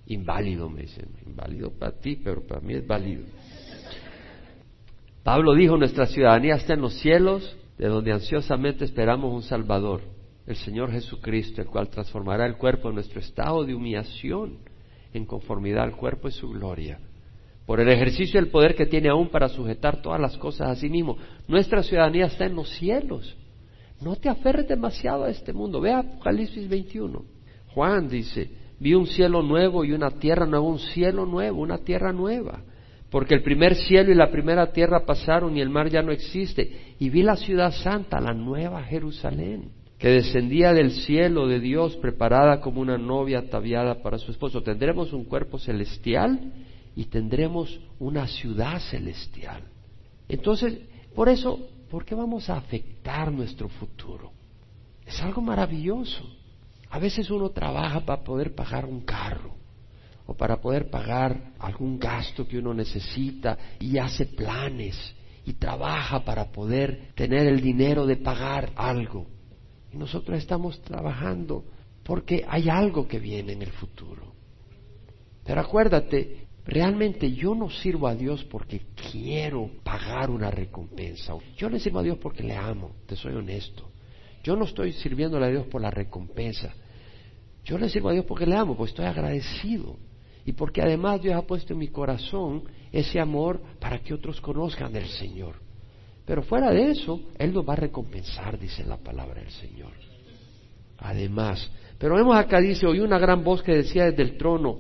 [0.08, 1.10] Inválido, me dicen.
[1.26, 3.24] Inválido para ti, pero para mí es válido.
[5.24, 10.02] Pablo dijo, nuestra ciudadanía está en los cielos, de donde ansiosamente esperamos un Salvador,
[10.46, 14.60] el Señor Jesucristo, el cual transformará el cuerpo en nuestro estado de humillación
[15.14, 17.00] en conformidad al cuerpo y su gloria,
[17.66, 20.90] por el ejercicio del poder que tiene aún para sujetar todas las cosas a sí
[20.90, 21.18] mismo.
[21.48, 23.36] Nuestra ciudadanía está en los cielos.
[24.02, 25.82] No te aferres demasiado a este mundo.
[25.82, 27.24] Ve Apocalipsis 21.
[27.74, 32.14] Juan dice, vi un cielo nuevo y una tierra nueva, un cielo nuevo, una tierra
[32.14, 32.62] nueva.
[33.10, 36.96] Porque el primer cielo y la primera tierra pasaron y el mar ya no existe.
[37.00, 42.62] Y vi la ciudad santa, la nueva Jerusalén que descendía del cielo de Dios preparada
[42.62, 44.62] como una novia ataviada para su esposo.
[44.62, 46.54] Tendremos un cuerpo celestial
[46.96, 49.64] y tendremos una ciudad celestial.
[50.30, 50.80] Entonces,
[51.16, 54.32] por eso, ¿por qué vamos a afectar nuestro futuro?
[55.06, 56.24] Es algo maravilloso.
[56.90, 59.56] A veces uno trabaja para poder pagar un carro
[60.26, 64.96] o para poder pagar algún gasto que uno necesita y hace planes
[65.46, 69.26] y trabaja para poder tener el dinero de pagar algo.
[69.92, 71.64] Y nosotros estamos trabajando
[72.04, 74.34] porque hay algo que viene en el futuro.
[75.46, 81.34] Pero acuérdate, realmente yo no sirvo a Dios porque quiero pagar una recompensa.
[81.56, 83.90] Yo le sirvo a Dios porque le amo, te soy honesto.
[84.44, 86.74] Yo no estoy sirviéndole a Dios por la recompensa.
[87.66, 89.98] Yo le sirvo a Dios porque le amo, porque estoy agradecido.
[90.46, 94.94] Y porque además Dios ha puesto en mi corazón ese amor para que otros conozcan
[94.94, 95.56] del Señor.
[96.26, 99.92] Pero fuera de eso, Él nos va a recompensar, dice la palabra del Señor.
[100.98, 104.80] Además, pero vemos acá, dice, oí una gran voz que decía desde el trono,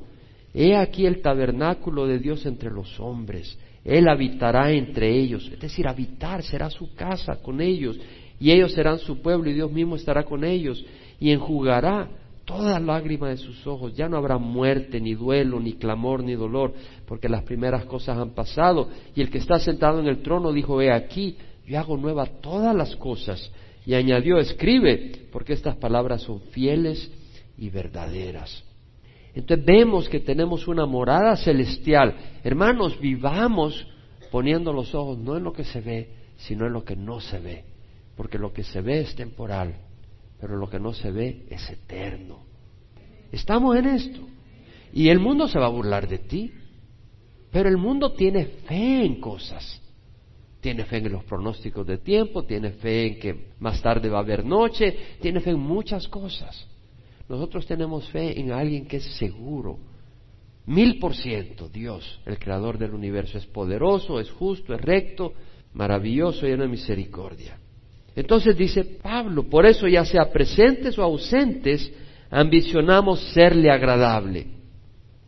[0.53, 5.87] he aquí el tabernáculo de Dios entre los hombres, Él habitará entre ellos, es decir,
[5.87, 7.99] habitar será su casa con ellos,
[8.39, 10.83] y ellos serán su pueblo, y Dios mismo estará con ellos,
[11.19, 12.09] y enjugará
[12.47, 13.95] toda lágrima de sus ojos.
[13.95, 16.73] Ya no habrá muerte, ni duelo, ni clamor, ni dolor,
[17.05, 18.89] porque las primeras cosas han pasado.
[19.13, 21.35] Y el que está sentado en el trono dijo, he aquí,
[21.67, 23.51] yo hago nueva todas las cosas.
[23.85, 27.11] Y añadió, escribe, porque estas palabras son fieles
[27.57, 28.63] y verdaderas.
[29.37, 32.15] Entonces vemos que tenemos una morada celestial.
[32.43, 33.85] Hermanos, vivamos
[34.31, 37.39] poniendo los ojos no en lo que se ve, sino en lo que no se
[37.39, 37.63] ve.
[38.15, 39.75] Porque lo que se ve es temporal,
[40.41, 42.45] pero lo que no se ve es eterno.
[43.31, 44.21] Estamos en esto.
[44.91, 46.51] Y el mundo se va a burlar de ti.
[47.51, 49.79] Pero el mundo tiene fe en cosas.
[50.61, 54.21] Tiene fe en los pronósticos de tiempo, tiene fe en que más tarde va a
[54.21, 56.67] haber noche, tiene fe en muchas cosas.
[57.29, 59.77] Nosotros tenemos fe en alguien que es seguro.
[60.65, 65.33] Mil por ciento, Dios, el creador del universo, es poderoso, es justo, es recto,
[65.73, 67.57] maravilloso, lleno de misericordia.
[68.15, 71.91] Entonces dice Pablo, por eso ya sea presentes o ausentes,
[72.29, 74.47] ambicionamos serle agradable.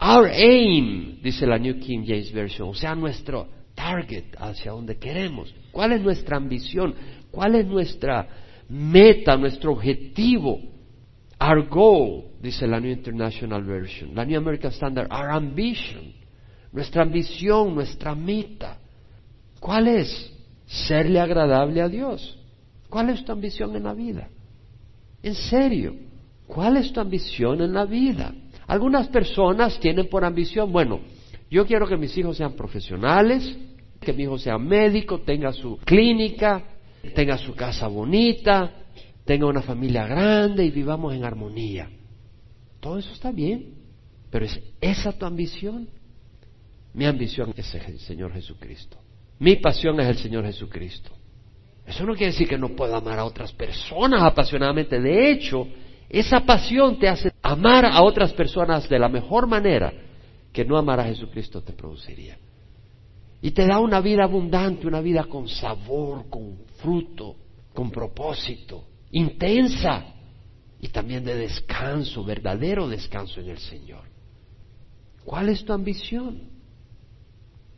[0.01, 5.53] Our aim, dice la New King James Version, o sea, nuestro target, hacia donde queremos.
[5.71, 6.95] ¿Cuál es nuestra ambición?
[7.31, 8.27] ¿Cuál es nuestra
[8.69, 10.59] meta, nuestro objetivo?
[11.41, 16.13] Our goal, dice la New International Version, la New American Standard, our ambition,
[16.71, 18.77] nuestra ambición, nuestra meta.
[19.59, 20.33] ¿Cuál es?
[20.65, 22.37] Serle agradable a Dios.
[22.89, 24.27] ¿Cuál es tu ambición en la vida?
[25.23, 25.95] En serio,
[26.45, 28.33] ¿cuál es tu ambición en la vida?
[28.67, 30.99] Algunas personas tienen por ambición, bueno,
[31.49, 33.57] yo quiero que mis hijos sean profesionales,
[33.99, 36.63] que mi hijo sea médico, tenga su clínica,
[37.15, 38.78] tenga su casa bonita,
[39.29, 41.87] tenga una familia grande y vivamos en armonía.
[42.79, 43.75] Todo eso está bien,
[44.31, 45.87] pero ¿es esa tu ambición?
[46.95, 48.97] Mi ambición es el Señor Jesucristo.
[49.37, 51.11] Mi pasión es el Señor Jesucristo.
[51.85, 54.99] Eso no quiere decir que no pueda amar a otras personas apasionadamente.
[54.99, 55.67] De hecho,
[56.09, 59.93] esa pasión te hace amar a otras personas de la mejor manera
[60.51, 62.35] que no amar a Jesucristo te produciría.
[63.43, 67.35] Y te da una vida abundante, una vida con sabor, con fruto,
[67.75, 70.05] con propósito, intensa
[70.79, 74.03] y también de descanso, verdadero descanso en el Señor.
[75.25, 76.49] ¿Cuál es tu ambición?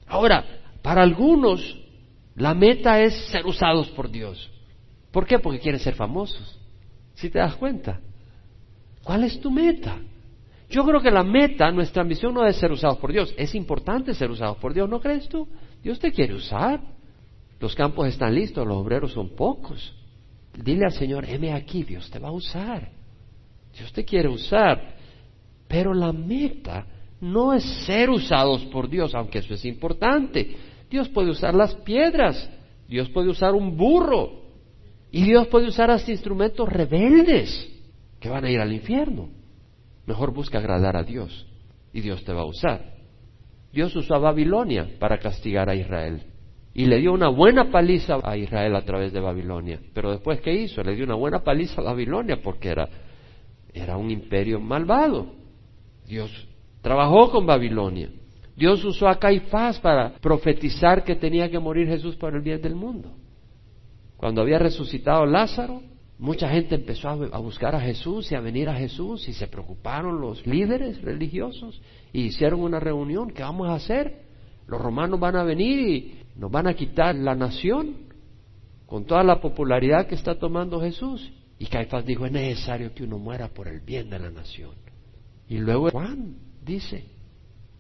[0.08, 0.46] Ahora,
[0.82, 1.62] para algunos
[2.36, 4.50] la meta es ser usados por Dios.
[5.12, 5.40] ¿Por qué?
[5.40, 6.60] Porque quieren ser famosos.
[7.16, 8.00] Si te das cuenta.
[9.04, 10.00] ¿Cuál es tu meta?
[10.70, 13.34] Yo creo que la meta, nuestra ambición no es ser usados por Dios.
[13.38, 15.48] Es importante ser usados por Dios, ¿no crees tú?
[15.84, 16.80] Dios te quiere usar.
[17.60, 19.94] Los campos están listos, los obreros son pocos.
[20.58, 22.90] Dile al Señor, heme aquí, Dios te va a usar.
[23.78, 24.96] Dios te quiere usar.
[25.68, 26.86] Pero la meta
[27.22, 30.58] no es ser usados por Dios, aunque eso es importante.
[30.90, 32.50] Dios puede usar las piedras,
[32.88, 34.42] Dios puede usar un burro,
[35.12, 37.70] y Dios puede usar hasta instrumentos rebeldes
[38.20, 39.30] que van a ir al infierno.
[40.06, 41.46] Mejor busca agradar a Dios
[41.94, 42.96] y Dios te va a usar.
[43.74, 46.24] Dios usó a Babilonia para castigar a Israel
[46.74, 49.80] y le dio una buena paliza a Israel a través de Babilonia.
[49.94, 50.84] Pero después, ¿qué hizo?
[50.84, 52.88] Le dio una buena paliza a Babilonia porque era,
[53.74, 55.34] era un imperio malvado.
[56.08, 56.48] Dios
[56.82, 58.10] trabajó con Babilonia.
[58.56, 62.76] Dios usó a Caifás para profetizar que tenía que morir Jesús por el bien del
[62.76, 63.12] mundo.
[64.18, 65.82] Cuando había resucitado Lázaro,
[66.22, 70.22] Mucha gente empezó a, buscar a Jesús y a venir a Jesús y se preocuparon
[70.22, 71.82] los líderes religiosos
[72.14, 73.32] y hicieron una reunión.
[73.32, 74.22] ¿Qué vamos a hacer?
[74.68, 77.96] Los romanos van a venir y nos van a quitar la nación
[78.86, 81.32] con toda la popularidad que está tomando Jesús.
[81.58, 84.72] Y Caifás dijo, es necesario que uno muera por el bien de la nación.
[85.48, 87.06] Y luego Juan dice,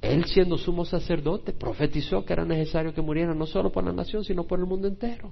[0.01, 4.23] él siendo sumo sacerdote, profetizó que era necesario que muriera no solo por la nación,
[4.23, 5.31] sino por el mundo entero.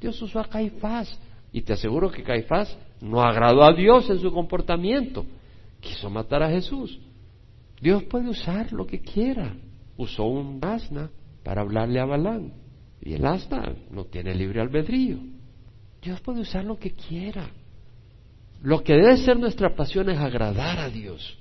[0.00, 1.18] Dios usó a Caifás
[1.52, 5.24] y te aseguro que Caifás no agradó a Dios en su comportamiento.
[5.80, 6.98] Quiso matar a Jesús.
[7.80, 9.54] Dios puede usar lo que quiera.
[9.96, 11.10] Usó un asna
[11.42, 12.52] para hablarle a Balán.
[13.00, 15.18] Y el asna no tiene libre albedrío.
[16.00, 17.50] Dios puede usar lo que quiera.
[18.62, 21.38] Lo que debe ser nuestra pasión es agradar a Dios.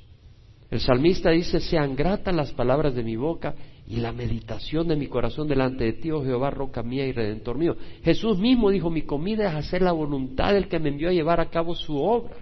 [0.72, 3.54] El salmista dice, sean gratas las palabras de mi boca
[3.86, 7.58] y la meditación de mi corazón delante de ti, oh Jehová, roca mía y redentor
[7.58, 7.76] mío.
[8.04, 11.42] Jesús mismo dijo, mi comida es hacer la voluntad del que me envió a llevar
[11.42, 12.38] a cabo su obra.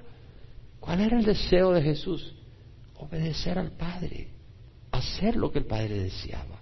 [0.80, 2.36] ¿Cuál era el deseo de Jesús?
[3.00, 4.28] Obedecer al Padre,
[4.92, 6.59] hacer lo que el Padre deseaba.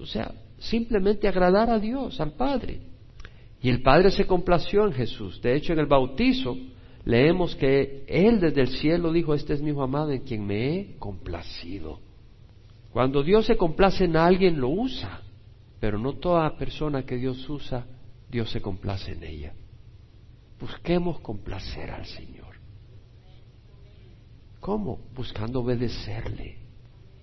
[0.00, 2.80] O sea, simplemente agradar a Dios, al Padre.
[3.60, 5.40] Y el Padre se complació en Jesús.
[5.42, 6.56] De hecho, en el bautizo
[7.04, 10.74] leemos que Él desde el cielo dijo, este es mi hijo amado en quien me
[10.74, 12.00] he complacido.
[12.92, 15.22] Cuando Dios se complace en alguien, lo usa,
[15.80, 17.86] pero no toda persona que Dios usa,
[18.30, 19.52] Dios se complace en ella.
[20.60, 22.56] Busquemos complacer al Señor.
[24.60, 24.98] ¿Cómo?
[25.14, 26.58] Buscando obedecerle,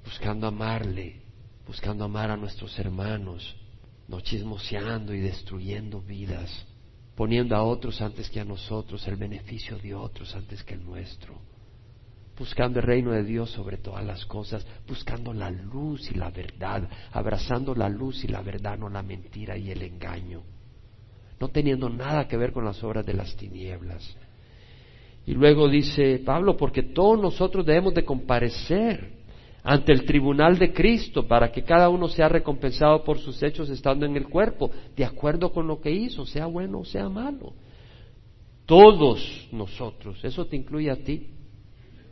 [0.03, 1.24] buscando amarle,
[1.65, 3.56] buscando amar a nuestros hermanos,
[4.08, 6.65] no chismoseando y destruyendo vidas,
[7.15, 11.39] poniendo a otros antes que a nosotros, el beneficio de otros antes que el nuestro
[12.38, 16.88] buscando el reino de Dios sobre todas las cosas, buscando la luz y la verdad,
[17.12, 20.41] abrazando la luz y la verdad, no la mentira y el engaño,
[21.39, 24.18] no teniendo nada que ver con las obras de las tinieblas.
[25.26, 29.24] Y luego dice Pablo, porque todos nosotros debemos de comparecer
[29.68, 34.05] ante el tribunal de Cristo para que cada uno sea recompensado por sus hechos estando
[34.05, 37.51] en el cuerpo, de acuerdo con lo que hizo, sea bueno o sea malo.
[38.68, 41.30] Todos nosotros, eso te incluye a ti,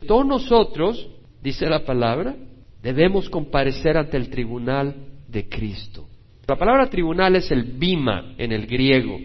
[0.04, 1.08] todos nosotros,
[1.40, 2.34] dice la palabra,
[2.82, 4.96] debemos comparecer ante el tribunal
[5.28, 6.08] de Cristo.
[6.48, 9.16] La palabra tribunal es el bima en el griego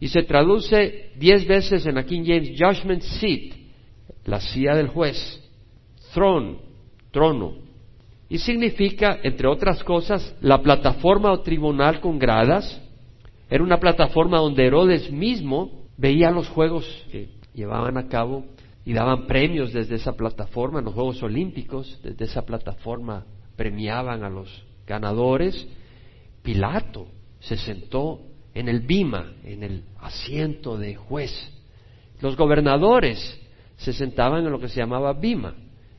[0.00, 3.54] y se traduce diez veces en la King James Judgment Seat,
[4.24, 5.16] la silla del juez,
[6.12, 6.69] throne,
[7.10, 7.54] trono,
[8.28, 12.80] y significa, entre otras cosas, la plataforma o tribunal con gradas.
[13.50, 18.44] Era una plataforma donde Herodes mismo veía los juegos que llevaban a cabo
[18.84, 24.30] y daban premios desde esa plataforma, en los Juegos Olímpicos, desde esa plataforma premiaban a
[24.30, 25.66] los ganadores.
[26.42, 27.08] Pilato
[27.40, 28.20] se sentó
[28.54, 31.32] en el bima, en el asiento de juez.
[32.20, 33.18] Los gobernadores
[33.76, 35.54] se sentaban en lo que se llamaba bima,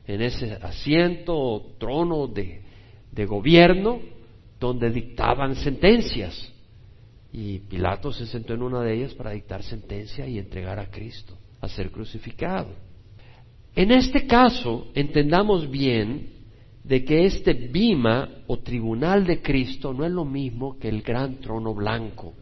[0.06, 2.62] en ese asiento o trono de,
[3.10, 4.00] de gobierno
[4.58, 6.52] donde dictaban sentencias.
[7.32, 11.36] Y Pilato se sentó en una de ellas para dictar sentencia y entregar a Cristo
[11.60, 12.70] a ser crucificado.
[13.74, 16.28] En este caso, entendamos bien
[16.84, 21.36] de que este bima o tribunal de Cristo no es lo mismo que el gran
[21.36, 22.34] trono blanco.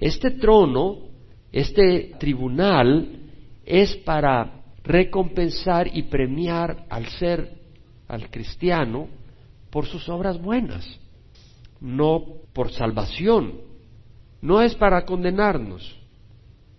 [0.00, 1.10] Este trono,
[1.52, 3.20] este tribunal,
[3.64, 7.50] es para recompensar y premiar al ser,
[8.06, 9.08] al cristiano,
[9.70, 10.86] por sus obras buenas,
[11.80, 12.22] no
[12.52, 13.54] por salvación.
[14.40, 15.98] No es para condenarnos.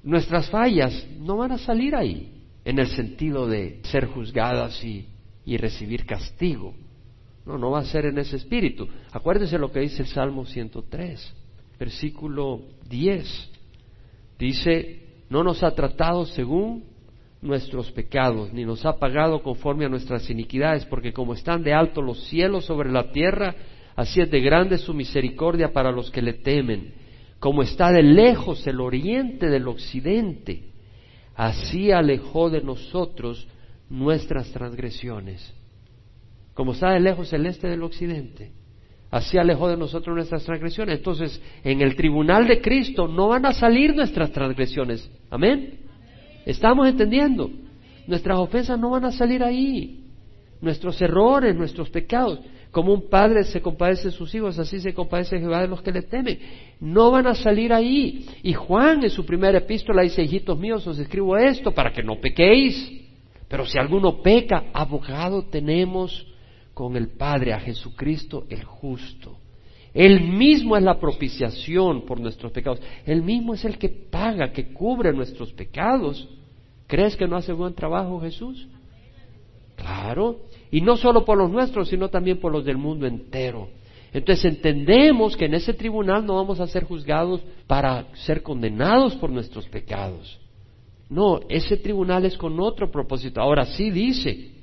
[0.03, 2.32] Nuestras fallas no van a salir ahí,
[2.64, 5.08] en el sentido de ser juzgadas y,
[5.45, 6.76] y recibir castigo.
[7.43, 8.88] No, no va a ser en ese espíritu.
[9.12, 11.34] Acuérdense lo que dice el Salmo 103,
[11.80, 13.51] versículo 10.
[14.38, 16.95] Dice, no nos ha tratado según
[17.41, 22.01] nuestros pecados, ni nos ha pagado conforme a nuestras iniquidades, porque como están de alto
[22.01, 23.55] los cielos sobre la tierra,
[23.95, 26.93] así es de grande su misericordia para los que le temen.
[27.39, 30.63] Como está de lejos el oriente del occidente,
[31.36, 33.47] así alejó de nosotros
[33.89, 35.53] nuestras transgresiones.
[36.53, 38.51] Como está de lejos el este del occidente,
[39.11, 40.97] así alejó de nosotros nuestras transgresiones.
[40.97, 45.09] Entonces, en el tribunal de Cristo no van a salir nuestras transgresiones.
[45.29, 45.84] Amén.
[46.46, 47.50] ¿Estamos entendiendo?
[48.08, 50.04] Nuestras ofensas no van a salir ahí.
[50.62, 52.39] Nuestros errores, nuestros pecados.
[52.72, 55.91] Como un padre se compadece de sus hijos, así se compadece Jehová de los que
[55.91, 56.39] le temen.
[56.80, 58.26] No van a salir ahí.
[58.43, 62.20] Y Juan en su primera epístola dice, hijitos míos, os escribo esto para que no
[62.20, 63.02] pequéis.
[63.48, 66.28] Pero si alguno peca, abogado tenemos
[66.74, 69.38] con el Padre, a Jesucristo el justo.
[69.96, 72.82] Él mismo es la propiciación por nuestros pecados.
[73.06, 76.28] Él mismo es el que paga, que cubre nuestros pecados.
[76.86, 78.68] ¿Crees que no hace buen trabajo Jesús?
[79.78, 80.41] Claro.
[80.70, 83.70] Y no solo por los nuestros, sino también por los del mundo entero.
[84.12, 89.30] Entonces entendemos que en ese tribunal no vamos a ser juzgados para ser condenados por
[89.30, 90.39] nuestros pecados.
[91.10, 93.39] No, ese tribunal es con otro propósito.
[93.39, 94.55] Ahora sí dice,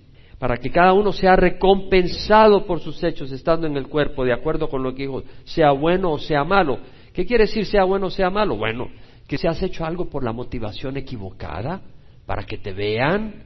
[0.43, 4.69] para que cada uno sea recompensado por sus hechos estando en el cuerpo, de acuerdo
[4.69, 6.81] con lo que dijo, sea bueno o sea malo.
[7.13, 8.57] ¿Qué quiere decir sea bueno o sea malo?
[8.57, 8.89] Bueno,
[9.29, 11.83] que si has hecho algo por la motivación equivocada,
[12.27, 13.45] para que te vean,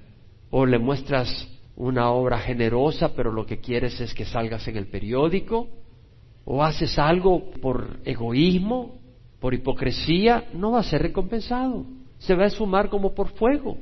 [0.48, 1.28] o le muestras
[1.76, 5.68] una obra generosa, pero lo que quieres es que salgas en el periódico,
[6.46, 9.00] o haces algo por egoísmo,
[9.38, 11.84] por hipocresía, no va a ser recompensado.
[12.16, 13.76] Se va a sumar como por fuego.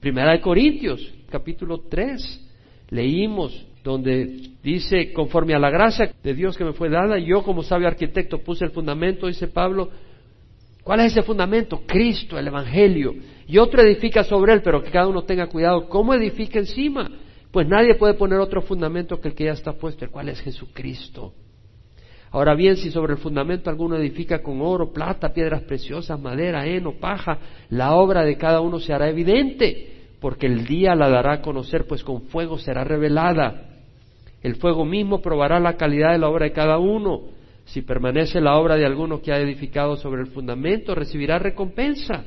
[0.00, 2.46] Primera de Corintios, capítulo 3,
[2.90, 7.62] leímos donde dice, conforme a la gracia de Dios que me fue dada, yo como
[7.62, 9.90] sabio arquitecto puse el fundamento, dice Pablo,
[10.82, 11.82] ¿cuál es ese fundamento?
[11.86, 13.14] Cristo, el Evangelio.
[13.46, 17.08] Y otro edifica sobre él, pero que cada uno tenga cuidado, ¿cómo edifica encima?
[17.52, 20.40] Pues nadie puede poner otro fundamento que el que ya está puesto, el cual es
[20.40, 21.32] Jesucristo.
[22.32, 26.98] Ahora bien, si sobre el fundamento alguno edifica con oro, plata, piedras preciosas, madera, heno,
[26.98, 27.38] paja,
[27.70, 31.86] la obra de cada uno se hará evidente, porque el día la dará a conocer,
[31.86, 33.62] pues con fuego será revelada.
[34.42, 37.22] El fuego mismo probará la calidad de la obra de cada uno.
[37.66, 42.24] Si permanece la obra de alguno que ha edificado sobre el fundamento, recibirá recompensa.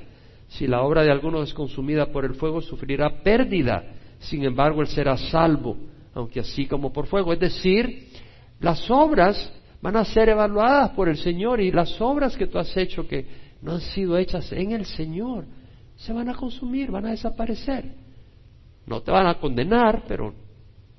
[0.49, 3.83] Si la obra de alguno es consumida por el fuego, sufrirá pérdida.
[4.19, 5.77] Sin embargo, él será salvo,
[6.13, 7.31] aunque así como por fuego.
[7.33, 8.09] Es decir,
[8.59, 12.75] las obras van a ser evaluadas por el Señor y las obras que tú has
[12.75, 13.25] hecho que
[13.61, 15.45] no han sido hechas en el Señor
[15.99, 17.93] se van a consumir, van a desaparecer.
[18.85, 20.33] No te van a condenar, pero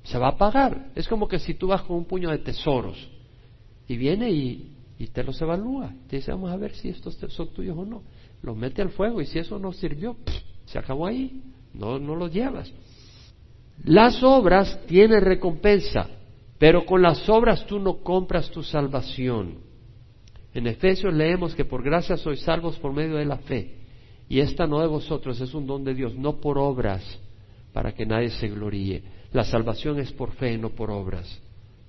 [0.03, 0.91] se va a pagar.
[0.95, 3.09] Es como que si tú vas con un puño de tesoros
[3.87, 7.51] y viene y, y te los evalúa, te dice, vamos a ver si estos son
[7.51, 8.03] tuyos o no.
[8.43, 10.17] Los mete al fuego y si eso no sirvió,
[10.65, 11.41] se acabó ahí,
[11.73, 12.71] no, no los llevas.
[13.83, 16.07] Las obras tienen recompensa,
[16.59, 19.61] pero con las obras tú no compras tu salvación.
[20.53, 23.80] En Efesios leemos que por gracia sois salvos por medio de la fe.
[24.31, 27.03] Y esta no de vosotros es un don de Dios, no por obras,
[27.73, 29.03] para que nadie se gloríe.
[29.33, 31.27] La salvación es por fe, no por obras.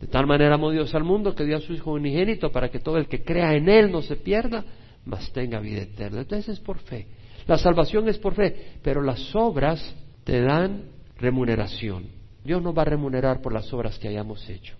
[0.01, 2.81] De tal manera amó Dios al mundo que dio a su Hijo unigénito para que
[2.81, 4.65] todo el que crea en Él no se pierda,
[5.05, 6.23] mas tenga vida eterna.
[6.23, 7.07] Entonces es por fe.
[7.47, 10.87] La salvación es por fe, pero las obras te dan
[11.19, 12.07] remuneración.
[12.45, 14.75] Dios no va a remunerar por las obras que hayamos hecho.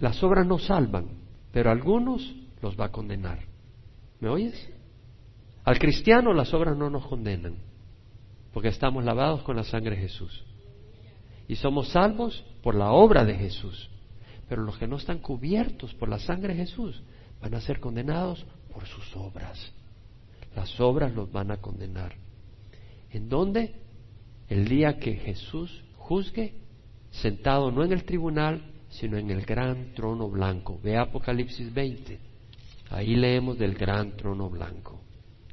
[0.00, 1.06] Las obras no salvan,
[1.52, 3.38] pero algunos los va a condenar.
[4.18, 4.68] ¿Me oyes?
[5.64, 7.56] Al cristiano las obras no nos condenan,
[8.52, 10.44] porque estamos lavados con la sangre de Jesús.
[11.48, 13.90] Y somos salvos por la obra de Jesús.
[14.48, 17.02] Pero los que no están cubiertos por la sangre de Jesús
[17.40, 19.72] van a ser condenados por sus obras.
[20.54, 22.14] Las obras los van a condenar.
[23.10, 23.74] ¿En dónde?
[24.48, 26.54] El día que Jesús juzgue,
[27.10, 30.80] sentado no en el tribunal, sino en el gran trono blanco.
[30.82, 32.18] Ve Apocalipsis 20.
[32.90, 34.99] Ahí leemos del gran trono blanco.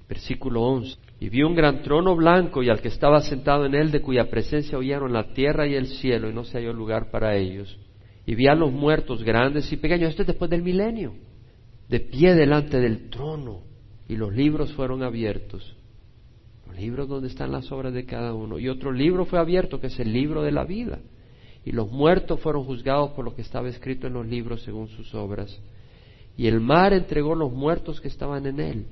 [0.08, 0.98] Versículo 11.
[1.20, 4.30] Y vio un gran trono blanco y al que estaba sentado en él, de cuya
[4.30, 7.78] presencia oyeron la tierra y el cielo, y no se halló lugar para ellos.
[8.26, 10.12] Y vi a los muertos grandes y pequeños.
[10.12, 11.16] Esto es después del milenio.
[11.90, 13.62] De pie delante del trono.
[14.08, 15.76] Y los libros fueron abiertos.
[16.68, 18.60] Los libros donde están las obras de cada uno.
[18.60, 21.00] Y otro libro fue abierto, que es el libro de la vida.
[21.66, 25.14] Y los muertos fueron juzgados por lo que estaba escrito en los libros según sus
[25.16, 25.60] obras.
[26.38, 28.86] Y el mar entregó los muertos que estaban en él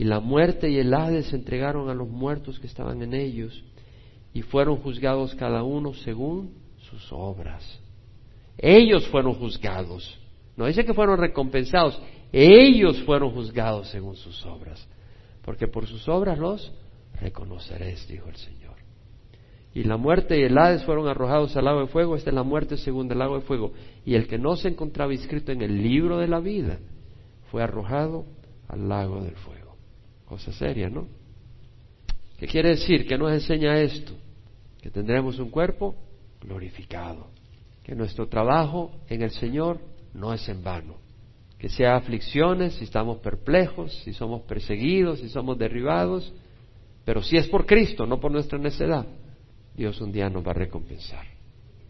[0.00, 3.62] y la muerte y el Hades entregaron a los muertos que estaban en ellos,
[4.32, 7.78] y fueron juzgados cada uno según sus obras.
[8.56, 10.18] Ellos fueron juzgados.
[10.56, 12.00] No dice que fueron recompensados,
[12.32, 14.88] ellos fueron juzgados según sus obras.
[15.44, 16.72] Porque por sus obras los
[17.20, 18.76] reconoceréis, dijo el Señor.
[19.74, 22.16] Y la muerte y el Hades fueron arrojados al lago de fuego.
[22.16, 23.74] Esta es la muerte según el lago de fuego.
[24.06, 26.78] Y el que no se encontraba inscrito en el libro de la vida
[27.50, 28.24] fue arrojado
[28.66, 29.59] al lago del fuego.
[30.30, 31.08] Cosa seria, ¿no?
[32.38, 33.04] ¿Qué quiere decir?
[33.04, 34.12] ¿Qué nos enseña esto?
[34.80, 35.96] Que tendremos un cuerpo
[36.40, 37.26] glorificado.
[37.82, 39.80] Que nuestro trabajo en el Señor
[40.14, 40.94] no es en vano.
[41.58, 46.32] Que sea aflicciones, si estamos perplejos, si somos perseguidos, si somos derribados,
[47.04, 49.08] pero si es por Cristo, no por nuestra necedad,
[49.74, 51.26] Dios un día nos va a recompensar.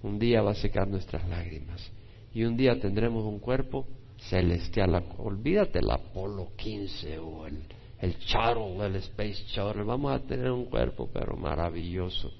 [0.02, 1.92] Un día va a secar nuestras lágrimas.
[2.32, 3.86] Y un día tendremos un cuerpo
[4.30, 5.04] celestial.
[5.18, 7.58] Olvídate el Apolo 15 o el
[8.00, 9.84] el shuttle, el space shuttle.
[9.84, 12.32] Vamos a tener un cuerpo, pero maravilloso.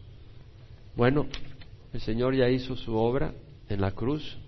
[0.96, 1.26] Bueno,
[1.92, 3.34] el Señor ya hizo su obra
[3.68, 4.38] en la cruz.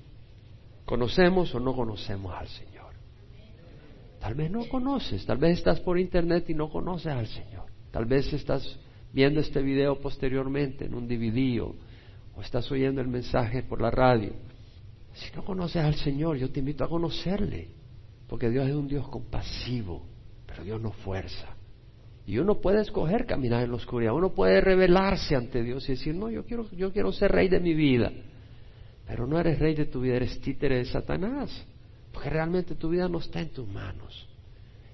[0.85, 2.93] ¿Conocemos o no conocemos al Señor?
[4.21, 7.67] Tal vez no conoces, tal vez estás por internet y no conoces al Señor.
[7.91, 8.79] Tal vez estás
[9.13, 11.75] viendo este video posteriormente en un DVD o,
[12.37, 14.33] o estás oyendo el mensaje por la radio.
[15.15, 17.69] Si no conoces al Señor, yo te invito a conocerle,
[18.29, 20.07] porque Dios es un Dios compasivo,
[20.53, 21.57] pero Dios no fuerza.
[22.27, 26.15] Y uno puede escoger caminar en la oscuridad, uno puede rebelarse ante Dios y decir,
[26.15, 28.13] no, yo quiero, yo quiero ser rey de mi vida.
[29.07, 31.51] Pero no eres rey de tu vida, eres títere de Satanás.
[32.13, 34.29] Porque realmente tu vida no está en tus manos.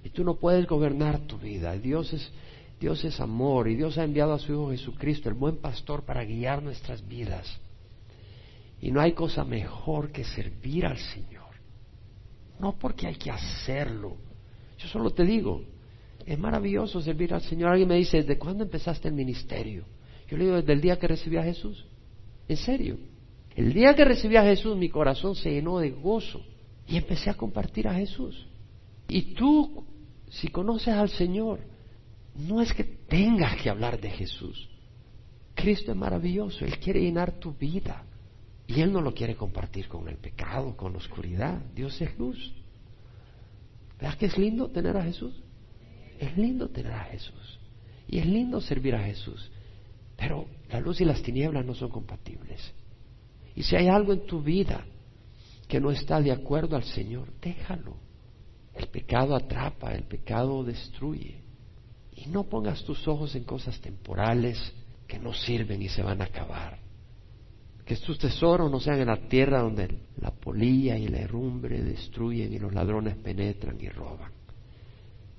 [0.04, 1.76] Y tú no puedes gobernar tu vida.
[1.76, 2.32] Dios es,
[2.80, 6.24] Dios es amor y Dios ha enviado a su Hijo Jesucristo, el buen pastor, para
[6.24, 7.60] guiar nuestras vidas.
[8.80, 11.48] Y no hay cosa mejor que servir al Señor.
[12.60, 14.16] No porque hay que hacerlo,
[14.78, 15.62] yo solo te digo,
[16.24, 17.70] es maravilloso servir al Señor.
[17.70, 19.84] Alguien me dice, ¿desde cuándo empezaste el ministerio?
[20.28, 21.84] Yo le digo, desde el día que recibí a Jesús.
[22.48, 22.98] En serio.
[23.56, 26.40] El día que recibí a Jesús, mi corazón se llenó de gozo
[26.86, 28.46] y empecé a compartir a Jesús.
[29.08, 29.84] Y tú,
[30.28, 31.60] si conoces al Señor,
[32.36, 34.68] no es que tengas que hablar de Jesús.
[35.54, 38.04] Cristo es maravilloso, Él quiere llenar tu vida.
[38.68, 41.60] Y Él no lo quiere compartir con el pecado, con la oscuridad.
[41.74, 42.52] Dios es luz.
[44.00, 45.34] ¿Verdad que es lindo tener a Jesús?
[46.18, 47.58] Es lindo tener a Jesús.
[48.06, 49.50] Y es lindo servir a Jesús.
[50.16, 52.72] Pero la luz y las tinieblas no son compatibles.
[53.54, 54.84] Y si hay algo en tu vida
[55.66, 57.96] que no está de acuerdo al Señor, déjalo.
[58.74, 61.40] El pecado atrapa, el pecado destruye.
[62.14, 64.58] Y no pongas tus ojos en cosas temporales
[65.06, 66.87] que no sirven y se van a acabar
[67.88, 69.88] que tus tesoros no sean en la tierra donde
[70.20, 74.30] la polilla y la herrumbre destruyen y los ladrones penetran y roban.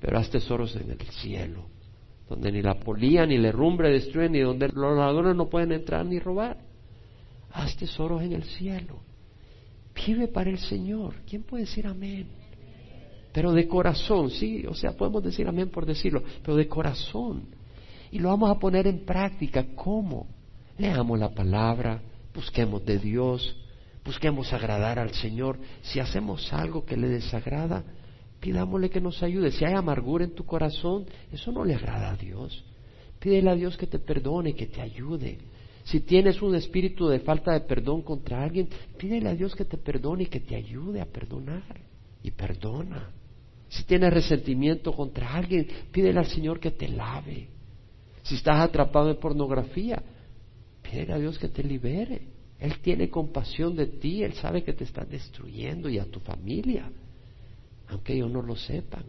[0.02, 1.68] Pero haz tesoros en el cielo,
[2.28, 6.04] donde ni la polilla ni la herrumbre destruyen y donde los ladrones no pueden entrar
[6.08, 6.58] ni robar.
[7.52, 9.00] Haz tesoros en el cielo.
[9.94, 11.18] Vive para el Señor.
[11.30, 12.30] ¿Quién puede decir amén?
[13.32, 17.44] Pero de corazón, sí, o sea, podemos decir amén por decirlo, pero de corazón.
[18.12, 19.68] Y lo vamos a poner en práctica.
[19.76, 20.26] ¿Cómo?
[20.80, 22.02] Leamos la palabra,
[22.34, 23.56] busquemos de Dios,
[24.04, 25.60] busquemos agradar al Señor.
[25.82, 27.84] Si hacemos algo que le desagrada,
[28.40, 29.52] pidámosle que nos ayude.
[29.52, 32.64] Si hay amargura en tu corazón, eso no le agrada a Dios.
[33.20, 35.40] Pídele a Dios que te perdone, que te ayude.
[35.84, 39.78] Si tienes un espíritu de falta de perdón contra alguien, pídele a Dios que te
[39.78, 41.82] perdone y que te ayude a perdonar.
[42.24, 43.10] Y perdona.
[43.70, 47.48] Si tienes resentimiento contra alguien, pídele al Señor que te lave.
[48.24, 50.02] Si estás atrapado en pornografía,
[50.90, 52.22] pídele a Dios que te libere.
[52.60, 56.92] Él tiene compasión de ti, Él sabe que te están destruyendo y a tu familia,
[57.88, 59.06] aunque ellos no lo sepan,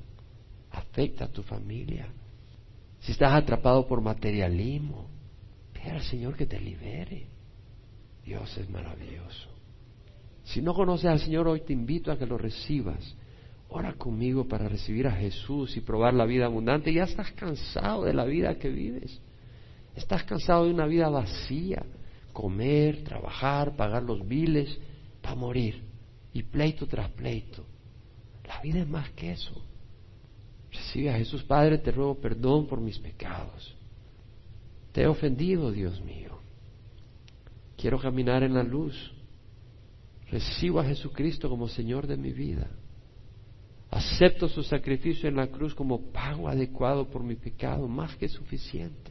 [0.71, 2.07] afecta a tu familia.
[3.01, 5.09] Si estás atrapado por materialismo,
[5.73, 7.27] pide al Señor que te libere.
[8.25, 9.49] Dios es maravilloso.
[10.45, 13.17] Si no conoces al Señor hoy, te invito a que lo recibas.
[13.69, 16.93] Ora conmigo para recibir a Jesús y probar la vida abundante.
[16.93, 19.21] Ya estás cansado de la vida que vives.
[19.95, 21.85] Estás cansado de una vida vacía.
[22.33, 24.79] Comer, trabajar, pagar los biles,
[25.21, 25.83] para morir.
[26.33, 27.65] Y pleito tras pleito.
[28.47, 29.53] La vida es más que eso.
[30.73, 33.77] Recibe a Jesús, Padre, te ruego perdón por mis pecados.
[34.93, 36.39] Te he ofendido, Dios mío.
[37.77, 39.13] Quiero caminar en la luz.
[40.31, 42.69] Recibo a Jesucristo como Señor de mi vida.
[43.91, 49.10] Acepto su sacrificio en la cruz como pago adecuado por mi pecado, más que suficiente.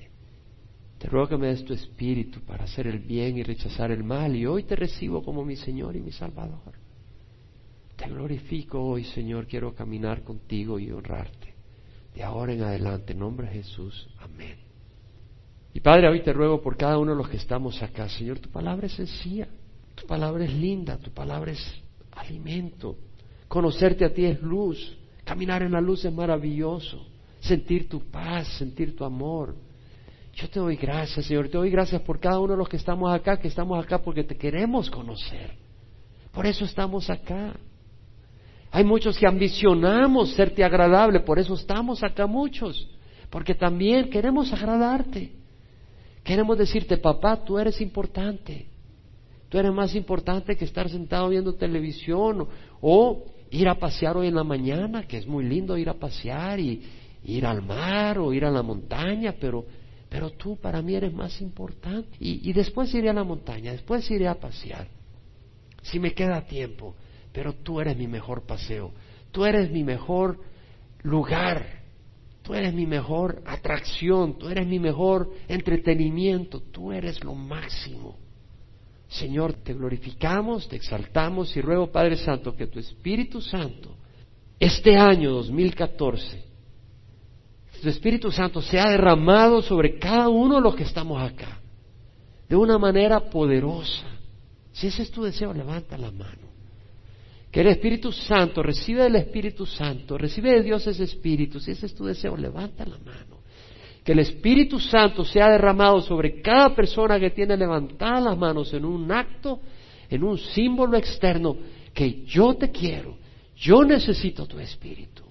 [0.99, 4.35] Te ruego que me des tu espíritu para hacer el bien y rechazar el mal,
[4.35, 6.73] y hoy te recibo como mi Señor y mi Salvador.
[7.95, 11.55] Te glorifico hoy, Señor, quiero caminar contigo y honrarte.
[12.13, 14.57] De ahora en adelante, en nombre de Jesús, amén.
[15.73, 18.49] Y Padre, hoy te ruego por cada uno de los que estamos acá, Señor, tu
[18.49, 19.47] palabra es sencilla,
[19.95, 21.81] tu palabra es linda, tu palabra es
[22.11, 22.97] alimento.
[23.47, 27.07] Conocerte a ti es luz, caminar en la luz es maravilloso,
[27.39, 29.55] sentir tu paz, sentir tu amor.
[30.39, 33.13] Yo te doy gracias, Señor, te doy gracias por cada uno de los que estamos
[33.13, 35.51] acá, que estamos acá porque te queremos conocer.
[36.31, 37.53] Por eso estamos acá.
[38.71, 42.87] Hay muchos que ambicionamos serte agradable, por eso estamos acá muchos,
[43.29, 45.33] porque también queremos agradarte.
[46.23, 48.67] Queremos decirte, papá, tú eres importante.
[49.49, 52.47] Tú eres más importante que estar sentado viendo televisión
[52.79, 56.59] o, ir a pasear hoy en la mañana, que es muy lindo ir a pasear
[56.59, 56.81] y
[57.25, 59.65] ir al mar o ir a la montaña, pero,
[60.09, 62.17] pero tú para mí eres más importante.
[62.19, 64.87] Y, y después iré a la montaña, después iré a pasear,
[65.83, 66.95] si me queda tiempo
[67.31, 68.91] pero tú eres mi mejor paseo,
[69.31, 70.39] tú eres mi mejor
[71.03, 71.83] lugar,
[72.41, 78.17] tú eres mi mejor atracción, tú eres mi mejor entretenimiento, tú eres lo máximo.
[79.07, 83.95] Señor, te glorificamos, te exaltamos y ruego, Padre Santo, que tu Espíritu Santo,
[84.59, 86.43] este año 2014,
[87.79, 91.59] tu Espíritu Santo sea derramado sobre cada uno de los que estamos acá,
[92.47, 94.05] de una manera poderosa.
[94.71, 96.49] Si ese es tu deseo, levanta la mano.
[97.51, 101.59] Que el Espíritu Santo, recibe del Espíritu Santo, recibe de Dios ese Espíritu.
[101.59, 103.39] Si ese es tu deseo, levanta la mano.
[104.03, 108.85] Que el Espíritu Santo sea derramado sobre cada persona que tiene levantadas las manos en
[108.85, 109.59] un acto,
[110.09, 111.57] en un símbolo externo,
[111.93, 113.17] que yo te quiero,
[113.55, 115.28] yo necesito tu Espíritu.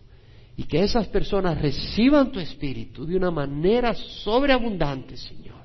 [0.59, 5.63] Y que esas personas reciban tu Espíritu de una manera sobreabundante, Señor.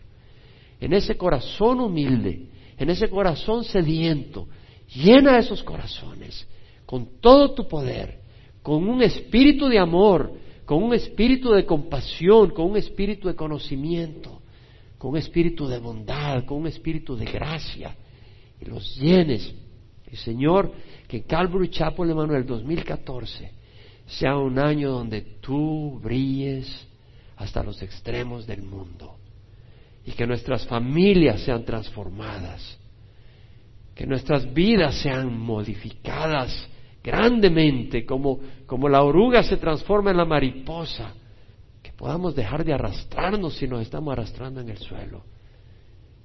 [0.80, 4.48] En ese corazón humilde, en ese corazón sediento,
[4.96, 6.48] Llena esos corazones
[6.86, 8.20] con todo tu poder,
[8.62, 10.32] con un espíritu de amor,
[10.66, 14.42] con un espíritu de compasión, con un espíritu de conocimiento,
[14.98, 17.96] con un espíritu de bondad, con un espíritu de gracia,
[18.62, 19.54] y los llenes.
[20.12, 20.72] Y Señor,
[21.08, 23.63] que Calvary Chapel, hermano, el 2014
[24.06, 26.88] sea un año donde tú brilles
[27.38, 29.18] hasta los extremos del mundo
[30.06, 32.80] y que nuestras familias sean transformadas
[33.96, 36.68] que nuestras vidas sean modificadas
[37.04, 41.14] grandemente, como, como la oruga se transforma en la mariposa,
[41.82, 45.24] que podamos dejar de arrastrarnos si nos estamos arrastrando en el suelo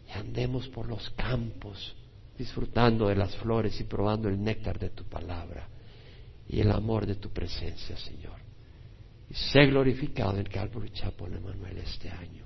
[0.09, 1.95] y andemos por los campos
[2.39, 5.69] disfrutando de las flores y probando el néctar de tu palabra
[6.49, 8.39] y el amor de tu presencia, Señor.
[9.31, 12.45] Y sé glorificado en Calvary Chapel, Emanuel, este año.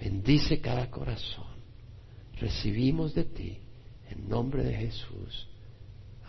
[0.00, 1.60] Bendice cada corazón.
[2.38, 3.58] Recibimos de ti
[4.08, 5.48] en nombre de Jesús.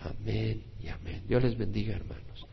[0.01, 1.23] Amén y amén.
[1.27, 2.45] Dios les bendiga, hermanos.